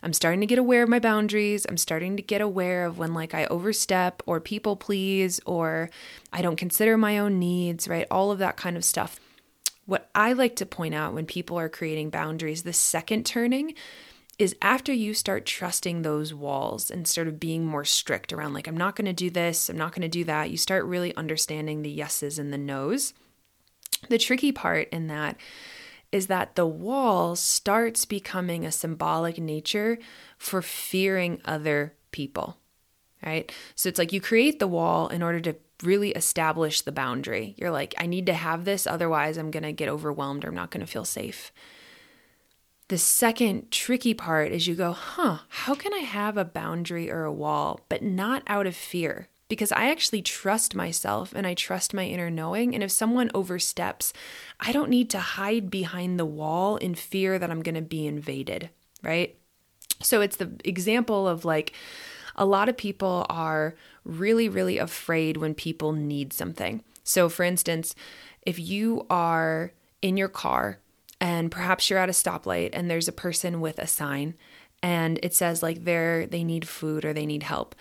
I'm 0.00 0.12
starting 0.12 0.38
to 0.42 0.46
get 0.46 0.60
aware 0.60 0.84
of 0.84 0.88
my 0.88 1.00
boundaries. 1.00 1.66
I'm 1.68 1.76
starting 1.76 2.16
to 2.18 2.22
get 2.22 2.40
aware 2.40 2.86
of 2.86 2.98
when, 2.98 3.14
like, 3.14 3.34
I 3.34 3.46
overstep 3.46 4.22
or 4.26 4.38
people 4.38 4.76
please 4.76 5.40
or 5.44 5.90
I 6.32 6.40
don't 6.40 6.54
consider 6.54 6.96
my 6.96 7.18
own 7.18 7.40
needs, 7.40 7.88
right? 7.88 8.06
All 8.12 8.30
of 8.30 8.38
that 8.38 8.56
kind 8.56 8.76
of 8.76 8.84
stuff. 8.84 9.18
What 9.86 10.08
I 10.14 10.34
like 10.34 10.54
to 10.54 10.66
point 10.66 10.94
out 10.94 11.14
when 11.14 11.26
people 11.26 11.58
are 11.58 11.68
creating 11.68 12.10
boundaries, 12.10 12.62
the 12.62 12.72
second 12.72 13.26
turning 13.26 13.74
is 14.38 14.54
after 14.62 14.92
you 14.92 15.14
start 15.14 15.44
trusting 15.44 16.02
those 16.02 16.32
walls 16.32 16.90
and 16.90 17.08
sort 17.08 17.26
of 17.26 17.40
being 17.40 17.66
more 17.66 17.84
strict 17.84 18.32
around, 18.32 18.54
like, 18.54 18.68
I'm 18.68 18.76
not 18.76 18.94
going 18.94 19.06
to 19.06 19.12
do 19.12 19.30
this, 19.30 19.68
I'm 19.68 19.76
not 19.76 19.92
going 19.92 20.02
to 20.02 20.08
do 20.08 20.24
that, 20.24 20.50
you 20.50 20.56
start 20.56 20.84
really 20.84 21.14
understanding 21.16 21.82
the 21.82 21.90
yeses 21.90 22.38
and 22.38 22.52
the 22.52 22.58
nos. 22.58 23.14
The 24.08 24.18
tricky 24.18 24.52
part 24.52 24.88
in 24.90 25.08
that 25.08 25.36
is 26.12 26.28
that 26.28 26.54
the 26.54 26.66
wall 26.66 27.34
starts 27.34 28.04
becoming 28.04 28.64
a 28.64 28.72
symbolic 28.72 29.38
nature 29.38 29.98
for 30.38 30.62
fearing 30.62 31.40
other 31.44 31.94
people, 32.12 32.58
right? 33.24 33.50
So 33.74 33.88
it's 33.88 33.98
like 33.98 34.12
you 34.12 34.20
create 34.20 34.60
the 34.60 34.68
wall 34.68 35.08
in 35.08 35.22
order 35.22 35.40
to 35.40 35.56
really 35.82 36.12
establish 36.12 36.80
the 36.80 36.92
boundary. 36.92 37.54
You're 37.58 37.70
like, 37.70 37.94
I 37.98 38.06
need 38.06 38.26
to 38.26 38.34
have 38.34 38.64
this, 38.64 38.86
otherwise, 38.86 39.36
I'm 39.36 39.50
going 39.50 39.64
to 39.64 39.72
get 39.72 39.88
overwhelmed 39.88 40.44
or 40.44 40.48
I'm 40.48 40.54
not 40.54 40.70
going 40.70 40.84
to 40.84 40.90
feel 40.90 41.04
safe. 41.04 41.52
The 42.88 42.98
second 42.98 43.70
tricky 43.70 44.14
part 44.14 44.50
is 44.50 44.66
you 44.66 44.74
go, 44.74 44.92
huh, 44.92 45.40
how 45.48 45.74
can 45.74 45.92
I 45.92 45.98
have 45.98 46.38
a 46.38 46.44
boundary 46.44 47.10
or 47.10 47.24
a 47.24 47.32
wall, 47.32 47.80
but 47.90 48.02
not 48.02 48.42
out 48.46 48.66
of 48.66 48.74
fear? 48.74 49.28
Because 49.48 49.72
I 49.72 49.90
actually 49.90 50.22
trust 50.22 50.74
myself 50.74 51.34
and 51.36 51.46
I 51.46 51.52
trust 51.52 51.92
my 51.92 52.04
inner 52.04 52.30
knowing. 52.30 52.74
And 52.74 52.82
if 52.82 52.90
someone 52.90 53.30
oversteps, 53.34 54.14
I 54.58 54.72
don't 54.72 54.88
need 54.88 55.10
to 55.10 55.18
hide 55.18 55.70
behind 55.70 56.18
the 56.18 56.24
wall 56.24 56.76
in 56.76 56.94
fear 56.94 57.38
that 57.38 57.50
I'm 57.50 57.62
going 57.62 57.74
to 57.74 57.82
be 57.82 58.06
invaded, 58.06 58.70
right? 59.02 59.36
So 60.02 60.22
it's 60.22 60.36
the 60.36 60.52
example 60.64 61.28
of 61.28 61.44
like, 61.44 61.74
a 62.36 62.46
lot 62.46 62.68
of 62.70 62.76
people 62.76 63.26
are 63.28 63.74
really, 64.04 64.48
really 64.48 64.78
afraid 64.78 65.36
when 65.36 65.54
people 65.54 65.92
need 65.92 66.32
something. 66.32 66.82
So, 67.04 67.28
for 67.28 67.42
instance, 67.42 67.94
if 68.42 68.58
you 68.58 69.06
are 69.10 69.72
in 70.00 70.16
your 70.16 70.28
car 70.28 70.78
and 71.20 71.50
perhaps 71.50 71.88
you're 71.90 71.98
at 71.98 72.08
a 72.08 72.12
stoplight 72.12 72.70
and 72.72 72.90
there's 72.90 73.08
a 73.08 73.12
person 73.12 73.60
with 73.60 73.78
a 73.78 73.86
sign 73.86 74.34
and 74.82 75.18
it 75.22 75.34
says 75.34 75.62
like 75.62 75.84
they're 75.84 76.26
they 76.26 76.44
need 76.44 76.66
food 76.68 77.04
or 77.04 77.12
they 77.12 77.26
need 77.26 77.42
help. 77.42 77.74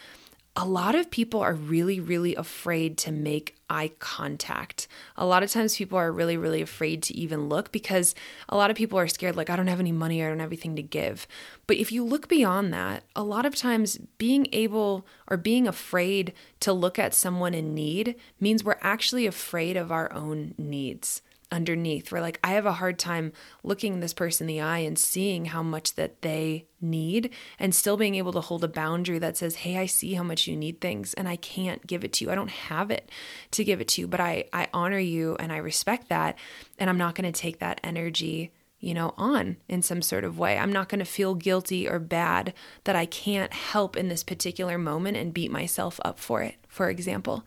A 0.60 0.66
lot 0.66 0.96
of 0.96 1.12
people 1.12 1.42
are 1.42 1.54
really 1.54 2.00
really 2.00 2.34
afraid 2.34 2.98
to 3.00 3.12
make 3.12 3.56
eye 3.70 3.92
contact. 4.00 4.88
A 5.16 5.26
lot 5.26 5.44
of 5.44 5.52
times 5.52 5.76
people 5.76 6.00
are 6.00 6.12
really 6.12 6.36
really 6.36 6.64
afraid 6.64 7.04
to 7.04 7.16
even 7.16 7.48
look 7.48 7.72
because 7.72 8.16
a 8.50 8.58
lot 8.58 8.72
of 8.72 8.78
people 8.78 8.98
are 8.98 9.08
scared 9.08 9.36
like 9.36 9.50
i 9.50 9.56
don't 9.56 9.68
have 9.68 9.80
any 9.80 9.92
money 9.92 10.24
i 10.24 10.28
don't 10.28 10.40
have 10.40 10.50
anything 10.50 10.76
to 10.76 10.82
give. 10.82 11.28
But 11.68 11.78
if 11.78 11.92
you 11.92 12.04
look 12.04 12.28
beyond 12.28 12.74
that 12.74 13.04
a 13.16 13.24
lot 13.24 13.46
of 13.46 13.56
times 13.56 14.00
being 14.18 14.48
able 14.52 15.06
or 15.28 15.38
being 15.38 15.68
afraid 15.68 16.34
to 16.62 16.74
look 16.74 16.98
at 16.98 17.14
someone 17.14 17.54
in 17.54 17.76
need 17.76 18.16
means 18.40 18.64
we're 18.64 18.80
actually 18.82 19.28
afraid 19.28 19.78
of 19.78 19.92
our 19.92 20.12
own 20.12 20.56
needs 20.58 21.22
underneath 21.52 22.12
where 22.12 22.22
like 22.22 22.40
I 22.44 22.52
have 22.52 22.66
a 22.66 22.74
hard 22.74 23.00
time 23.00 23.32
looking 23.64 24.00
this 24.00 24.14
person 24.14 24.50
in 24.50 24.56
the 24.56 24.62
eye 24.62 24.80
and 24.80 24.98
seeing 24.98 25.46
how 25.46 25.64
much 25.64 25.96
that 25.96 26.22
they 26.22 26.66
need 26.82 27.32
and 27.58 27.74
still 27.74 27.98
being 27.98 28.16
able 28.16 28.34
to 28.34 28.42
hold 28.42 28.64
a 28.64 28.68
boundary 28.68 29.20
that 29.20 29.38
says, 29.38 29.56
"Hey, 29.56 29.78
I 29.78 29.86
see 29.86 30.14
how 30.14 30.24
much 30.24 30.48
you 30.48 30.56
need 30.56 30.82
things 30.82 31.14
and 31.14 31.28
I 31.28 31.36
can't 31.38 31.86
give 31.88 32.04
it 32.04 32.14
to 32.14 32.26
you. 32.26 32.32
I 32.32 32.36
don't 32.36 32.50
have 32.50 32.92
it 32.92 33.10
to 33.52 33.64
give 33.64 33.82
it 33.82 33.88
to 33.90 34.02
you, 34.02 34.08
but 34.08 34.20
I 34.20 34.46
I 34.54 34.68
honor 34.74 35.00
you 35.00 35.36
and 35.40 35.52
I 35.52 35.58
respect 35.58 36.10
that 36.10 36.38
and 36.78 36.90
I'm 36.90 36.98
not 36.98 37.16
going 37.16 37.32
to 37.32 37.40
take 37.40 37.60
that 37.60 37.80
energy 37.84 38.52
you 38.80 38.94
know, 38.94 39.14
on 39.18 39.58
in 39.68 39.82
some 39.82 40.02
sort 40.02 40.24
of 40.24 40.38
way. 40.38 40.58
I'm 40.58 40.72
not 40.72 40.90
going 40.90 41.00
to 41.00 41.06
feel 41.06 41.34
guilty 41.36 41.88
or 41.88 42.00
bad 42.00 42.54
that 42.84 42.96
I 42.96 43.06
can't 43.06 43.52
help 43.54 43.98
in 43.98 44.10
this 44.10 44.24
particular 44.24 44.78
moment 44.78 45.18
and 45.18 45.34
beat 45.34 45.52
myself 45.52 46.00
up 46.06 46.20
for 46.20 46.44
it, 46.44 46.56
for 46.68 46.90
example. 46.90 47.44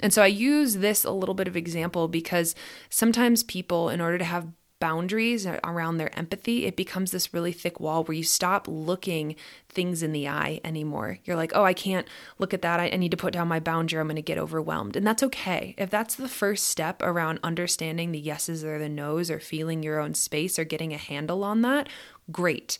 And 0.00 0.12
so 0.12 0.22
I 0.22 0.28
use 0.28 0.76
this 0.76 1.04
a 1.04 1.10
little 1.10 1.34
bit 1.34 1.48
of 1.48 1.56
example 1.56 2.08
because 2.08 2.54
sometimes 2.88 3.42
people, 3.42 3.90
in 3.90 4.00
order 4.00 4.16
to 4.16 4.24
have 4.24 4.48
boundaries 4.80 5.46
around 5.46 5.98
their 5.98 6.16
empathy, 6.18 6.66
it 6.66 6.74
becomes 6.74 7.10
this 7.10 7.32
really 7.32 7.52
thick 7.52 7.78
wall 7.78 8.02
where 8.02 8.16
you 8.16 8.24
stop 8.24 8.66
looking 8.66 9.36
things 9.68 10.02
in 10.02 10.12
the 10.12 10.26
eye 10.26 10.60
anymore. 10.64 11.18
You're 11.24 11.36
like, 11.36 11.52
oh, 11.54 11.62
I 11.62 11.74
can't 11.74 12.08
look 12.38 12.52
at 12.52 12.62
that. 12.62 12.80
I, 12.80 12.88
need 12.88 13.10
to 13.12 13.16
put 13.16 13.32
down 13.32 13.46
my 13.46 13.60
boundary. 13.60 14.00
I'm 14.00 14.08
going 14.08 14.16
to 14.16 14.22
get 14.22 14.38
overwhelmed. 14.38 14.96
And 14.96 15.06
that's 15.06 15.22
okay. 15.22 15.74
If 15.78 15.90
that's 15.90 16.16
the 16.16 16.28
first 16.28 16.66
step 16.66 17.02
around 17.02 17.38
understanding 17.44 18.10
the 18.10 18.18
yeses 18.18 18.64
or 18.64 18.78
the 18.78 18.88
nos 18.88 19.30
or 19.30 19.38
feeling 19.38 19.82
your 19.82 20.00
own 20.00 20.14
space 20.14 20.58
or 20.58 20.64
getting 20.64 20.92
a 20.92 20.98
handle 20.98 21.44
on 21.44 21.62
that, 21.62 21.88
great. 22.32 22.78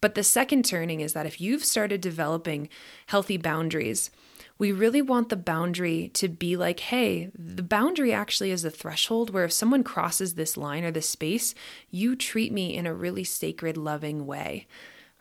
But 0.00 0.14
the 0.14 0.22
second 0.22 0.66
turning 0.66 1.00
is 1.00 1.14
that 1.14 1.26
if 1.26 1.40
you've 1.40 1.64
started 1.64 2.02
developing 2.02 2.68
healthy 3.06 3.38
boundaries, 3.38 4.10
we 4.58 4.70
really 4.70 5.02
want 5.02 5.28
the 5.28 5.36
boundary 5.36 6.10
to 6.14 6.28
be 6.28 6.56
like, 6.56 6.80
hey, 6.80 7.30
the 7.36 7.62
boundary 7.62 8.12
actually 8.12 8.50
is 8.50 8.64
a 8.64 8.70
threshold 8.70 9.30
where 9.30 9.44
if 9.44 9.52
someone 9.52 9.82
crosses 9.82 10.34
this 10.34 10.56
line 10.56 10.84
or 10.84 10.90
this 10.92 11.08
space, 11.08 11.54
you 11.90 12.14
treat 12.14 12.52
me 12.52 12.76
in 12.76 12.86
a 12.86 12.94
really 12.94 13.24
sacred, 13.24 13.76
loving 13.76 14.26
way, 14.26 14.66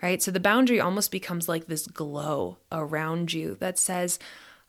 right? 0.02 0.22
So 0.22 0.30
the 0.30 0.40
boundary 0.40 0.80
almost 0.80 1.12
becomes 1.12 1.50
like 1.50 1.66
this 1.66 1.88
glow 1.88 2.58
around 2.72 3.34
you 3.34 3.56
that 3.60 3.80
says, 3.80 4.20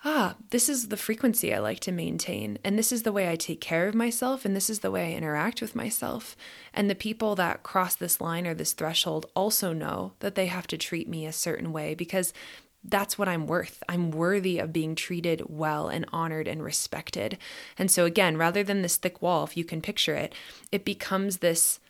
ah, 0.05 0.37
this 0.51 0.69
is 0.69 0.89
the 0.89 0.97
frequency 0.97 1.55
I 1.55 1.59
like 1.59 1.81
to 1.81 1.93
maintain. 1.93 2.59
And 2.63 2.79
this 2.79 2.93
is 2.93 3.03
the 3.03 3.13
way 3.13 3.31
I 3.31 3.37
take 3.37 3.61
care 3.61 3.89
of 3.89 3.95
myself. 3.95 4.45
And 4.45 4.55
this 4.55 4.69
is 4.69 4.81
the 4.81 4.91
way 4.91 5.13
I 5.13 5.17
interact 5.17 5.63
with 5.63 5.75
myself. 5.75 6.37
And 6.75 6.91
the 6.91 6.95
people 6.95 7.35
that 7.37 7.63
cross 7.63 7.95
this 7.95 8.21
line 8.21 8.47
or 8.47 8.55
this 8.55 8.75
threshold 8.75 9.27
also 9.35 9.73
know 9.73 10.13
that 10.21 10.35
they 10.35 10.47
have 10.47 10.67
to 10.69 10.79
treat 10.79 11.09
me 11.09 11.25
a 11.25 11.33
certain 11.33 11.73
way 11.73 11.95
because 11.95 12.35
that's 12.85 13.19
what 13.19 13.29
I'm 13.29 13.47
worth. 13.47 13.83
I'm 13.89 14.11
worthy 14.11 14.59
of 14.59 14.73
being 14.73 14.95
treated 14.95 15.43
well 15.49 15.89
and 15.89 16.05
honored 16.13 16.47
and 16.47 16.63
respected. 16.63 17.39
And 17.79 17.91
so, 17.91 18.05
again, 18.05 18.37
rather 18.37 18.63
than 18.63 18.83
this 18.83 18.97
thick 18.97 19.23
wall, 19.23 19.45
if 19.45 19.57
you 19.57 19.65
can 19.65 19.81
picture 19.81 20.15
it, 20.15 20.35
it 20.71 20.85
becomes 20.85 21.39
this 21.39 21.81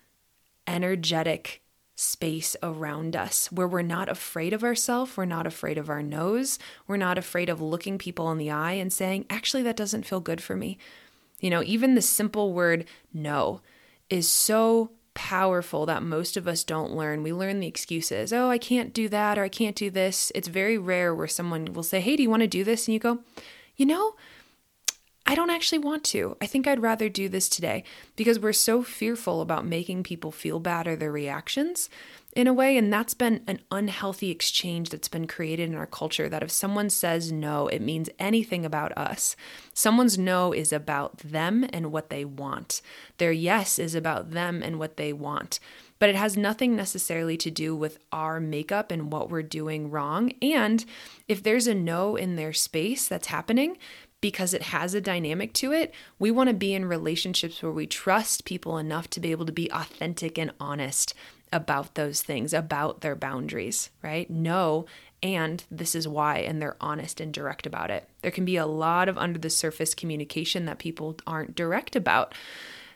energetic 0.67 1.63
space 1.97 2.57
around 2.63 3.15
us 3.15 3.51
where 3.53 3.69
we're 3.69 3.83
not 3.83 4.09
afraid 4.09 4.53
of 4.53 4.65
ourselves, 4.65 5.17
we're 5.17 5.25
not 5.25 5.47
afraid 5.47 5.79
of 5.79 5.89
our 5.89 6.03
nos, 6.03 6.59
we're 6.87 6.97
not 6.97 7.19
afraid 7.19 7.49
of 7.49 7.61
looking 7.61 7.99
people 7.99 8.31
in 8.31 8.39
the 8.39 8.51
eye 8.51 8.73
and 8.73 8.93
saying, 8.93 9.25
actually, 9.31 9.63
that 9.63 9.77
doesn't 9.77 10.07
feel 10.07 10.21
good 10.21 10.41
for 10.41 10.57
me. 10.57 10.79
You 11.41 11.51
know, 11.51 11.63
even 11.65 11.95
the 11.95 12.03
simple 12.03 12.53
word 12.53 12.85
no 13.13 13.61
is 14.11 14.29
so 14.29 14.91
powerful 15.15 15.87
that 15.87 16.03
most 16.03 16.37
of 16.37 16.47
us 16.47 16.65
don't 16.65 16.93
learn. 16.93 17.23
We 17.23 17.33
learn 17.33 17.61
the 17.61 17.67
excuses. 17.67 18.33
Oh, 18.33 18.51
I 18.51 18.59
can't 18.59 18.93
do 18.93 19.09
that 19.09 19.39
or 19.39 19.45
I 19.45 19.49
can't 19.49 19.77
do 19.77 19.91
this. 19.91 20.31
It's 20.35 20.49
very 20.49 20.77
rare 20.77 21.15
where 21.15 21.29
someone 21.29 21.73
will 21.73 21.83
say, 21.83 22.01
Hey, 22.01 22.17
do 22.17 22.23
you 22.23 22.31
want 22.31 22.43
to 22.43 22.49
do 22.49 22.65
this? 22.65 22.87
And 22.87 22.93
you 22.93 23.01
go, 23.01 23.21
You 23.77 23.87
know, 23.87 24.15
I 25.27 25.35
don't 25.35 25.51
actually 25.51 25.79
want 25.79 26.05
to. 26.05 26.37
I 26.43 26.47
think 26.47 26.67
I'd 26.67 26.83
rather 26.83 27.09
do 27.09 27.31
this 27.31 27.49
today 27.49 27.85
because 28.15 28.39
we're 28.39 28.53
so 28.53 28.83
fearful 28.83 29.41
about 29.41 29.65
making 29.65 30.03
people 30.03 30.31
feel 30.31 30.61
bad 30.61 30.87
or 30.87 30.97
their 30.97 31.13
reactions 31.13 31.89
in 32.37 32.47
a 32.47 32.53
way. 32.53 32.77
And 32.77 32.93
that's 32.93 33.15
been 33.15 33.43
an 33.47 33.61
unhealthy 33.71 34.31
exchange 34.31 34.91
that's 34.91 35.09
been 35.09 35.27
created 35.27 35.71
in 35.71 35.77
our 35.77 35.87
culture 35.87 36.29
that 36.29 36.43
if 36.43 36.51
someone 36.51 36.91
says 36.91 37.33
no, 37.33 37.69
it 37.69 37.81
means 37.81 38.11
anything 38.19 38.67
about 38.67 38.97
us. 38.99 39.35
Someone's 39.73 40.19
no 40.19 40.53
is 40.53 40.73
about 40.73 41.19
them 41.19 41.67
and 41.73 41.91
what 41.93 42.11
they 42.11 42.25
want, 42.25 42.83
their 43.19 43.33
yes 43.33 43.79
is 43.79 43.95
about 43.95 44.33
them 44.33 44.63
and 44.63 44.79
what 44.79 44.97
they 44.97 45.13
want. 45.13 45.59
But 46.01 46.11
it 46.11 46.17
has 46.17 46.37
nothing 46.37 46.77
necessarily 46.77 47.37
to 47.39 47.51
do 47.51 47.75
with 47.75 47.99
our 48.13 48.41
makeup 48.41 48.91
and 48.91 49.13
what 49.13 49.31
we're 49.31 49.43
doing 49.43 49.91
wrong. 49.91 50.33
And 50.43 50.85
if 51.29 51.43
there's 51.43 51.67
a 51.67 51.75
no 51.75 52.17
in 52.17 52.37
their 52.37 52.53
space 52.53 53.09
that's 53.09 53.29
happening, 53.29 53.79
because 54.25 54.55
it 54.55 54.63
has 54.63 54.95
a 54.95 55.03
dynamic 55.03 55.53
to 55.53 55.71
it, 55.71 55.93
we 56.19 56.31
want 56.31 56.49
to 56.49 56.55
be 56.55 56.73
in 56.73 56.87
relationships 56.87 57.63
where 57.63 57.71
we 57.71 57.87
trust 57.87 58.47
people 58.47 58.79
enough 58.79 59.11
to 59.11 59.21
be 59.21 59.33
able 59.33 59.45
to 59.45 59.53
be 59.53 59.71
authentic 59.71 60.39
and 60.39 60.51
honest 60.59 61.13
about 61.53 61.95
those 61.95 62.23
things, 62.23 62.55
about 62.55 63.03
their 63.03 63.15
boundaries, 63.15 63.91
right? 64.03 64.31
No, 64.31 64.87
and 65.23 65.63
this 65.71 65.95
is 65.95 66.09
why, 66.09 66.39
and 66.39 66.63
they're 66.63 66.79
honest 66.81 67.21
and 67.21 67.35
direct 67.35 67.67
about 67.67 67.91
it. 67.91 68.09
There 68.23 68.31
can 68.31 68.47
be 68.47 68.57
a 68.57 68.65
lot 68.65 69.11
of 69.11 69.19
under 69.19 69.39
the 69.39 69.51
surface 69.51 69.95
communication 69.95 70.65
that 70.65 70.79
people 70.79 71.19
aren't 71.27 71.55
direct 71.55 71.95
about. 71.95 72.35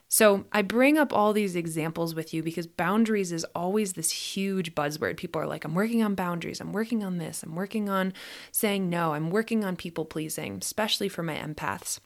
So 0.09 0.47
I 0.53 0.63
bring 0.63 0.97
up 0.97 1.13
all 1.13 1.35
these 1.35 1.55
examples 1.55 2.15
with 2.15 2.33
you 2.33 2.43
because 2.43 2.67
boundaries 2.67 3.31
is 3.31 3.45
always 3.55 3.93
this 3.93 4.11
huge 4.11 4.75
buzzword. 4.75 5.19
People 5.19 5.43
are 5.43 5.47
like, 5.47 5.65
I'm 5.65 5.75
working 5.75 6.03
on 6.03 6.15
boundaries. 6.15 6.61
I'm 6.61 6.73
working 6.73 7.05
on 7.05 7.19
this. 7.19 7.43
I'm 7.43 7.55
working 7.55 7.91
on 7.91 8.15
saying 8.51 8.89
no. 8.89 9.13
I'm 9.13 9.31
working 9.31 9.65
on 9.65 9.77
people 9.77 10.07
pleasing, 10.07 10.59
especially 10.63 11.11
for 11.11 11.23
my 11.23 11.37
empaths. 11.37 12.01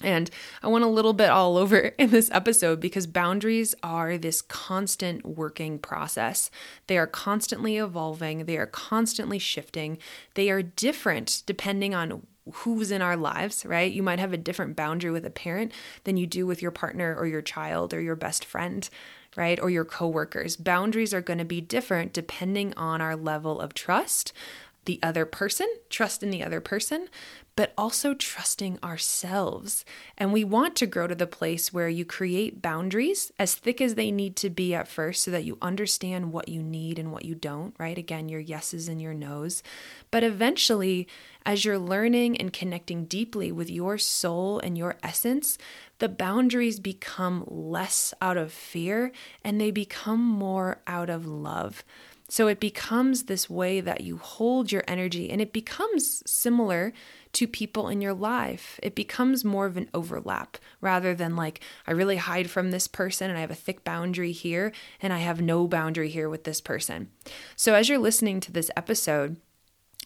And 0.00 0.30
I 0.62 0.68
went 0.68 0.84
a 0.84 0.88
little 0.88 1.12
bit 1.12 1.30
all 1.30 1.56
over 1.56 1.78
in 1.98 2.10
this 2.10 2.30
episode 2.32 2.80
because 2.80 3.06
boundaries 3.06 3.74
are 3.82 4.16
this 4.16 4.40
constant 4.40 5.24
working 5.26 5.78
process. 5.78 6.50
They 6.86 6.98
are 6.98 7.06
constantly 7.06 7.78
evolving, 7.78 8.44
they 8.44 8.58
are 8.58 8.66
constantly 8.66 9.38
shifting, 9.38 9.98
they 10.34 10.50
are 10.50 10.62
different 10.62 11.42
depending 11.46 11.94
on 11.94 12.26
who's 12.52 12.90
in 12.90 13.02
our 13.02 13.16
lives, 13.16 13.64
right? 13.64 13.90
You 13.90 14.02
might 14.02 14.18
have 14.18 14.32
a 14.32 14.38
different 14.38 14.76
boundary 14.76 15.10
with 15.10 15.24
a 15.24 15.30
parent 15.30 15.72
than 16.04 16.16
you 16.16 16.26
do 16.26 16.46
with 16.46 16.60
your 16.60 16.70
partner 16.70 17.14
or 17.16 17.26
your 17.26 17.42
child 17.42 17.94
or 17.94 18.00
your 18.00 18.16
best 18.16 18.44
friend, 18.44 18.88
right? 19.36 19.58
Or 19.60 19.70
your 19.70 19.84
coworkers. 19.84 20.56
Boundaries 20.56 21.14
are 21.14 21.22
going 21.22 21.38
to 21.38 21.44
be 21.44 21.60
different 21.60 22.12
depending 22.12 22.74
on 22.74 23.00
our 23.00 23.16
level 23.16 23.60
of 23.60 23.74
trust, 23.74 24.32
the 24.84 24.98
other 25.02 25.24
person, 25.24 25.68
trust 25.88 26.22
in 26.22 26.30
the 26.30 26.42
other 26.42 26.60
person, 26.60 27.08
but 27.56 27.72
also 27.78 28.14
trusting 28.14 28.78
ourselves. 28.82 29.84
And 30.18 30.32
we 30.32 30.42
want 30.42 30.74
to 30.76 30.86
grow 30.86 31.06
to 31.06 31.14
the 31.14 31.26
place 31.26 31.72
where 31.72 31.88
you 31.88 32.04
create 32.04 32.60
boundaries 32.60 33.32
as 33.38 33.54
thick 33.54 33.80
as 33.80 33.94
they 33.94 34.10
need 34.10 34.34
to 34.36 34.50
be 34.50 34.74
at 34.74 34.88
first 34.88 35.22
so 35.22 35.30
that 35.30 35.44
you 35.44 35.56
understand 35.62 36.32
what 36.32 36.48
you 36.48 36.62
need 36.62 36.98
and 36.98 37.12
what 37.12 37.24
you 37.24 37.34
don't, 37.34 37.74
right? 37.78 37.96
Again, 37.96 38.28
your 38.28 38.40
yeses 38.40 38.88
and 38.88 39.00
your 39.00 39.14
nos. 39.14 39.62
But 40.10 40.24
eventually, 40.24 41.06
as 41.46 41.64
you're 41.64 41.78
learning 41.78 42.36
and 42.38 42.52
connecting 42.52 43.04
deeply 43.04 43.52
with 43.52 43.70
your 43.70 43.98
soul 43.98 44.58
and 44.58 44.76
your 44.76 44.96
essence, 45.02 45.56
the 45.98 46.08
boundaries 46.08 46.80
become 46.80 47.44
less 47.46 48.12
out 48.20 48.36
of 48.36 48.52
fear 48.52 49.12
and 49.44 49.60
they 49.60 49.70
become 49.70 50.20
more 50.20 50.80
out 50.86 51.08
of 51.08 51.26
love. 51.26 51.84
So 52.28 52.48
it 52.48 52.58
becomes 52.58 53.24
this 53.24 53.50
way 53.50 53.80
that 53.80 54.00
you 54.00 54.16
hold 54.16 54.72
your 54.72 54.82
energy 54.88 55.30
and 55.30 55.40
it 55.40 55.52
becomes 55.52 56.22
similar 56.30 56.92
to 57.32 57.46
people 57.46 57.88
in 57.88 58.00
your 58.00 58.14
life. 58.14 58.80
It 58.82 58.94
becomes 58.94 59.44
more 59.44 59.66
of 59.66 59.76
an 59.76 59.90
overlap 59.92 60.56
rather 60.80 61.14
than 61.14 61.36
like, 61.36 61.60
I 61.86 61.92
really 61.92 62.16
hide 62.16 62.48
from 62.48 62.70
this 62.70 62.88
person 62.88 63.28
and 63.28 63.36
I 63.36 63.42
have 63.42 63.50
a 63.50 63.56
thick 63.56 63.84
boundary 63.84 64.32
here 64.32 64.72
and 65.02 65.12
I 65.12 65.18
have 65.18 65.42
no 65.42 65.68
boundary 65.68 66.08
here 66.08 66.28
with 66.28 66.44
this 66.44 66.60
person. 66.60 67.10
So 67.56 67.74
as 67.74 67.88
you're 67.88 67.98
listening 67.98 68.40
to 68.40 68.52
this 68.52 68.70
episode, 68.76 69.36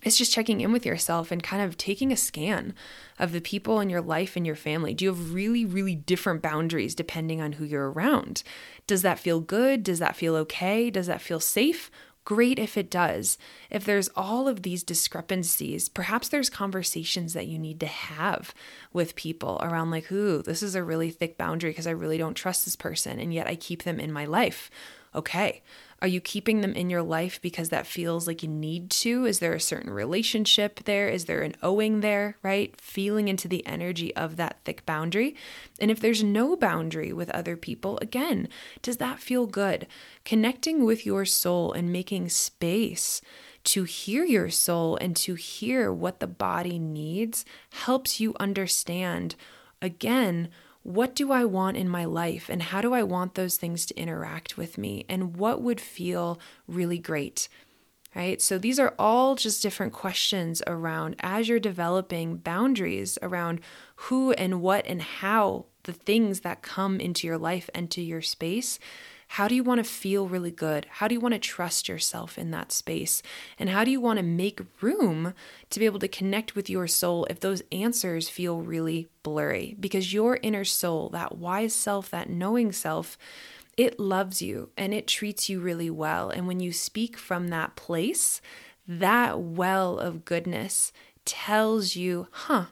it's 0.03 0.17
just 0.17 0.33
checking 0.33 0.61
in 0.61 0.71
with 0.71 0.87
yourself 0.87 1.33
and 1.33 1.43
kind 1.43 1.63
of 1.63 1.77
taking 1.77 2.13
a 2.13 2.17
scan 2.17 2.73
of 3.19 3.33
the 3.33 3.41
people 3.41 3.81
in 3.81 3.91
your 3.91 4.01
life 4.01 4.37
and 4.37 4.47
your 4.47 4.55
family. 4.55 4.95
Do 4.95 5.05
you 5.05 5.11
have 5.11 5.35
really, 5.35 5.65
really 5.65 5.97
different 5.97 6.41
boundaries 6.41 6.95
depending 6.95 7.41
on 7.41 7.53
who 7.53 7.65
you're 7.65 7.91
around? 7.91 8.45
Does 8.87 9.03
that 9.03 9.19
feel 9.19 9.41
good? 9.41 9.83
Does 9.83 9.99
that 9.99 10.15
feel 10.15 10.37
okay? 10.37 10.89
Does 10.89 11.09
that 11.09 11.21
feel 11.21 11.41
safe? 11.41 11.91
Great 12.29 12.59
if 12.59 12.77
it 12.77 12.91
does. 12.91 13.39
If 13.71 13.87
there's 13.87 14.11
all 14.15 14.49
of 14.49 14.61
these 14.61 14.83
discrepancies, 14.83 15.89
perhaps 15.89 16.29
there's 16.29 16.51
conversations 16.51 17.33
that 17.33 17.47
you 17.47 17.59
need 17.59 17.81
to 17.81 17.87
have 17.87 18.55
with 18.93 19.15
people 19.15 19.59
around, 19.63 19.91
like, 19.91 20.13
ooh, 20.13 20.43
this 20.43 20.63
is 20.63 20.75
a 20.75 20.83
really 20.83 21.11
thick 21.11 21.39
boundary 21.39 21.71
because 21.71 21.87
I 21.87 21.93
really 21.93 22.19
don't 22.19 22.35
trust 22.35 22.67
this 22.67 22.77
person, 22.77 23.19
and 23.19 23.33
yet 23.33 23.47
I 23.47 23.55
keep 23.55 23.85
them 23.85 23.99
in 23.99 24.13
my 24.13 24.27
life. 24.27 24.71
Okay, 25.15 25.63
are 26.01 26.09
you 26.09 26.21
keeping 26.21 26.61
them 26.61 26.75
in 26.75 26.91
your 26.91 27.03
life 27.03 27.41
because 27.43 27.71
that 27.71 27.87
feels 27.87 28.27
like 28.29 28.43
you 28.43 28.49
need 28.49 28.89
to? 28.91 29.25
Is 29.25 29.41
there 29.41 29.55
a 29.55 29.61
certain 29.61 29.91
relationship 29.91 30.85
there? 30.85 31.09
Is 31.09 31.25
there 31.25 31.43
an 31.43 31.57
owing 31.61 32.01
there, 32.01 32.37
right? 32.43 32.81
Feeling 32.81 33.27
into 33.27 33.49
the 33.49 33.67
energy 33.67 34.15
of 34.15 34.37
that 34.37 34.59
thick 34.65 34.87
boundary. 34.87 35.35
And 35.81 35.91
if 35.91 35.99
there's 35.99 36.23
no 36.23 36.55
boundary 36.55 37.13
with 37.13 37.31
other 37.31 37.57
people, 37.57 37.99
again, 38.01 38.49
does 38.81 38.99
that 38.99 39.19
feel 39.19 39.47
good? 39.47 39.89
Connecting 40.25 40.85
with 40.85 41.05
your 41.05 41.25
soul 41.25 41.73
and 41.73 41.93
making 41.93 42.29
space 42.29 43.21
to 43.65 43.83
hear 43.83 44.25
your 44.25 44.51
soul 44.51 44.97
and 45.01 45.17
to 45.17 45.35
hear 45.35 45.93
what 45.93 46.21
the 46.21 46.29
body 46.29 46.79
needs 46.79 47.45
helps 47.71 48.21
you 48.21 48.35
understand 48.39 49.35
again 49.83 50.49
what 50.83 51.15
do 51.15 51.33
I 51.33 51.45
want 51.45 51.77
in 51.77 51.89
my 51.89 52.05
life 52.05 52.49
and 52.49 52.63
how 52.63 52.81
do 52.81 52.95
I 52.95 53.03
want 53.03 53.35
those 53.35 53.57
things 53.57 53.85
to 53.87 53.99
interact 53.99 54.57
with 54.57 54.79
me 54.79 55.05
and 55.09 55.37
what 55.37 55.61
would 55.63 55.81
feel 55.81 56.39
really 56.67 56.99
great? 56.99 57.49
Right? 58.15 58.41
So 58.41 58.59
these 58.59 58.79
are 58.79 58.95
all 58.99 59.35
just 59.37 59.63
different 59.63 59.93
questions 59.93 60.63
around 60.67 61.17
as 61.21 61.49
you're 61.49 61.61
developing 61.61 62.37
boundaries 62.37 63.19
around 63.21 63.61
who 63.97 64.33
and 64.33 64.63
what 64.63 64.87
and 64.87 65.03
how 65.03 65.67
the 65.85 65.93
things 65.93 66.41
that 66.41 66.63
come 66.63 67.01
into 67.01 67.27
your 67.27 67.39
life 67.39 67.69
and 67.75 67.91
to 67.91 68.03
your 68.03 68.23
space 68.23 68.79
how 69.29 69.47
do 69.47 69.55
you 69.55 69.63
want 69.63 69.79
to 69.79 69.85
feel 69.85 70.27
really 70.27 70.51
good? 70.51 70.87
How 70.91 71.07
do 71.07 71.15
you 71.15 71.21
want 71.21 71.35
to 71.35 71.39
trust 71.39 71.89
yourself 71.89 72.39
in 72.39 72.51
that 72.51 72.73
space? 72.73 73.23
And 73.59 73.69
how 73.69 73.85
do 73.85 73.91
you 73.91 74.01
want 74.01 74.19
to 74.19 74.23
make 74.23 74.61
room 74.81 75.35
to 75.71 75.79
be 75.79 75.87
able 75.87 75.99
to 76.01 76.09
connect 76.09 76.57
with 76.57 76.71
your 76.71 76.87
soul 76.87 77.27
if 77.29 77.39
those 77.39 77.63
answers 77.71 78.29
feel 78.29 78.61
really 78.61 79.07
blurry? 79.23 79.77
Because 79.79 80.15
your 80.15 80.39
inner 80.43 80.65
soul, 80.65 81.11
that 81.11 81.37
wise 81.37 81.75
self, 81.75 82.11
that 82.11 82.31
knowing 82.31 82.73
self, 82.73 83.19
it 83.77 84.01
loves 84.01 84.41
you 84.41 84.71
and 84.77 84.95
it 84.95 85.07
treats 85.07 85.49
you 85.49 85.61
really 85.61 85.91
well. 85.91 86.31
And 86.31 86.49
when 86.49 86.59
you 86.61 86.73
speak 86.73 87.17
from 87.19 87.49
that 87.49 87.77
place, 87.77 88.41
that 88.89 89.41
well 89.41 89.99
of 89.99 90.25
goodness 90.25 90.91
tells 91.27 91.95
you, 91.95 92.27
huh, 92.31 92.67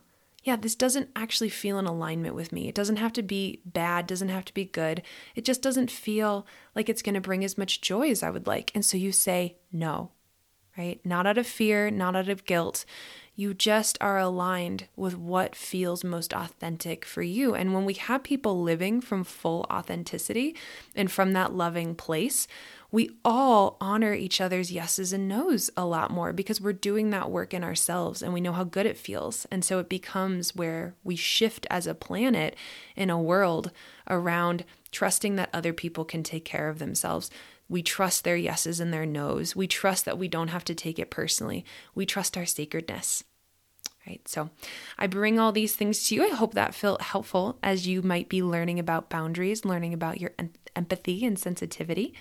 yeah, 0.46 0.54
this 0.54 0.76
doesn't 0.76 1.10
actually 1.16 1.48
feel 1.48 1.76
in 1.76 1.86
alignment 1.86 2.36
with 2.36 2.52
me. 2.52 2.68
It 2.68 2.74
doesn't 2.76 2.98
have 2.98 3.12
to 3.14 3.22
be 3.22 3.62
bad, 3.64 4.06
doesn't 4.06 4.28
have 4.28 4.44
to 4.44 4.54
be 4.54 4.64
good. 4.64 5.02
It 5.34 5.44
just 5.44 5.60
doesn't 5.60 5.90
feel 5.90 6.46
like 6.76 6.88
it's 6.88 7.02
going 7.02 7.16
to 7.16 7.20
bring 7.20 7.44
as 7.44 7.58
much 7.58 7.80
joy 7.80 8.10
as 8.10 8.22
I 8.22 8.30
would 8.30 8.46
like. 8.46 8.70
And 8.72 8.84
so 8.84 8.96
you 8.96 9.10
say 9.10 9.56
no, 9.72 10.12
right? 10.78 11.00
Not 11.04 11.26
out 11.26 11.36
of 11.36 11.48
fear, 11.48 11.90
not 11.90 12.14
out 12.14 12.28
of 12.28 12.44
guilt. 12.44 12.84
You 13.34 13.54
just 13.54 13.98
are 14.00 14.18
aligned 14.18 14.86
with 14.94 15.18
what 15.18 15.56
feels 15.56 16.04
most 16.04 16.32
authentic 16.32 17.04
for 17.04 17.22
you. 17.22 17.56
And 17.56 17.74
when 17.74 17.84
we 17.84 17.94
have 17.94 18.22
people 18.22 18.62
living 18.62 19.00
from 19.00 19.24
full 19.24 19.66
authenticity 19.68 20.54
and 20.94 21.10
from 21.10 21.32
that 21.32 21.54
loving 21.54 21.96
place, 21.96 22.46
we 22.92 23.10
all 23.24 23.76
honor 23.80 24.14
each 24.14 24.40
other's 24.40 24.70
yeses 24.70 25.12
and 25.12 25.28
nos 25.28 25.70
a 25.76 25.84
lot 25.84 26.10
more 26.10 26.32
because 26.32 26.60
we're 26.60 26.72
doing 26.72 27.10
that 27.10 27.30
work 27.30 27.52
in 27.52 27.64
ourselves 27.64 28.22
and 28.22 28.32
we 28.32 28.40
know 28.40 28.52
how 28.52 28.64
good 28.64 28.86
it 28.86 28.96
feels. 28.96 29.46
And 29.50 29.64
so 29.64 29.78
it 29.78 29.88
becomes 29.88 30.54
where 30.54 30.94
we 31.02 31.16
shift 31.16 31.66
as 31.70 31.86
a 31.86 31.94
planet 31.94 32.56
in 32.94 33.10
a 33.10 33.20
world 33.20 33.72
around 34.08 34.64
trusting 34.92 35.36
that 35.36 35.50
other 35.52 35.72
people 35.72 36.04
can 36.04 36.22
take 36.22 36.44
care 36.44 36.68
of 36.68 36.78
themselves. 36.78 37.30
We 37.68 37.82
trust 37.82 38.22
their 38.22 38.36
yeses 38.36 38.78
and 38.78 38.92
their 38.92 39.06
nos. 39.06 39.56
We 39.56 39.66
trust 39.66 40.04
that 40.04 40.18
we 40.18 40.28
don't 40.28 40.48
have 40.48 40.64
to 40.66 40.74
take 40.74 40.98
it 40.98 41.10
personally. 41.10 41.64
We 41.94 42.06
trust 42.06 42.36
our 42.36 42.46
sacredness. 42.46 43.24
Right. 44.06 44.26
So 44.28 44.50
I 44.96 45.08
bring 45.08 45.40
all 45.40 45.50
these 45.50 45.74
things 45.74 46.06
to 46.06 46.14
you. 46.14 46.24
I 46.24 46.28
hope 46.28 46.54
that 46.54 46.76
felt 46.76 47.02
helpful 47.02 47.58
as 47.60 47.88
you 47.88 48.02
might 48.02 48.28
be 48.28 48.40
learning 48.40 48.78
about 48.78 49.10
boundaries, 49.10 49.64
learning 49.64 49.92
about 49.92 50.20
your 50.20 50.30
empathy 50.76 51.26
and 51.26 51.36
sensitivity. 51.36 52.14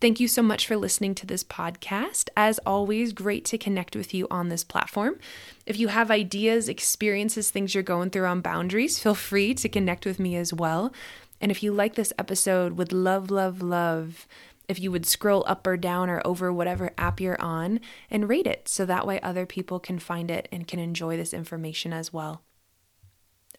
Thank 0.00 0.20
you 0.20 0.28
so 0.28 0.42
much 0.42 0.64
for 0.66 0.76
listening 0.76 1.16
to 1.16 1.26
this 1.26 1.42
podcast. 1.42 2.28
As 2.36 2.60
always, 2.64 3.12
great 3.12 3.44
to 3.46 3.58
connect 3.58 3.96
with 3.96 4.14
you 4.14 4.28
on 4.30 4.48
this 4.48 4.62
platform. 4.62 5.18
If 5.66 5.76
you 5.76 5.88
have 5.88 6.08
ideas, 6.08 6.68
experiences, 6.68 7.50
things 7.50 7.74
you're 7.74 7.82
going 7.82 8.10
through 8.10 8.26
on 8.26 8.40
boundaries, 8.40 9.00
feel 9.00 9.16
free 9.16 9.54
to 9.54 9.68
connect 9.68 10.06
with 10.06 10.20
me 10.20 10.36
as 10.36 10.52
well. 10.52 10.92
And 11.40 11.50
if 11.50 11.64
you 11.64 11.72
like 11.72 11.96
this 11.96 12.12
episode, 12.16 12.74
would 12.74 12.92
love, 12.92 13.30
love, 13.30 13.60
love 13.60 14.28
if 14.68 14.78
you 14.78 14.92
would 14.92 15.06
scroll 15.06 15.44
up 15.48 15.66
or 15.66 15.76
down 15.76 16.10
or 16.10 16.22
over 16.24 16.52
whatever 16.52 16.92
app 16.98 17.20
you're 17.20 17.40
on 17.40 17.80
and 18.10 18.28
rate 18.28 18.46
it 18.46 18.68
so 18.68 18.84
that 18.84 19.06
way 19.06 19.18
other 19.20 19.46
people 19.46 19.80
can 19.80 19.98
find 19.98 20.30
it 20.30 20.46
and 20.52 20.68
can 20.68 20.78
enjoy 20.78 21.16
this 21.16 21.34
information 21.34 21.92
as 21.92 22.12
well. 22.12 22.42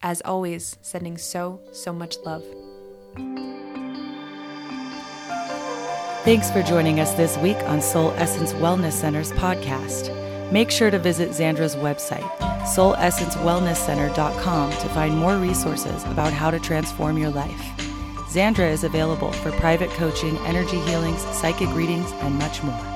As 0.02 0.22
always, 0.22 0.78
sending 0.80 1.18
so, 1.18 1.60
so 1.72 1.92
much 1.92 2.16
love. 2.24 2.44
Thanks 6.30 6.48
for 6.48 6.62
joining 6.62 7.00
us 7.00 7.12
this 7.14 7.36
week 7.38 7.56
on 7.64 7.82
Soul 7.82 8.12
Essence 8.12 8.52
Wellness 8.52 8.92
Center's 8.92 9.32
podcast. 9.32 10.12
Make 10.52 10.70
sure 10.70 10.88
to 10.88 10.96
visit 10.96 11.30
Xandra's 11.30 11.74
website, 11.74 12.22
soulessencewellnesscenter.com, 12.72 14.70
to 14.70 14.88
find 14.90 15.16
more 15.16 15.38
resources 15.38 16.04
about 16.04 16.32
how 16.32 16.52
to 16.52 16.60
transform 16.60 17.18
your 17.18 17.30
life. 17.30 17.60
Xandra 18.28 18.70
is 18.70 18.84
available 18.84 19.32
for 19.32 19.50
private 19.50 19.90
coaching, 19.90 20.38
energy 20.46 20.78
healings, 20.82 21.22
psychic 21.36 21.68
readings, 21.74 22.12
and 22.20 22.38
much 22.38 22.62
more. 22.62 22.89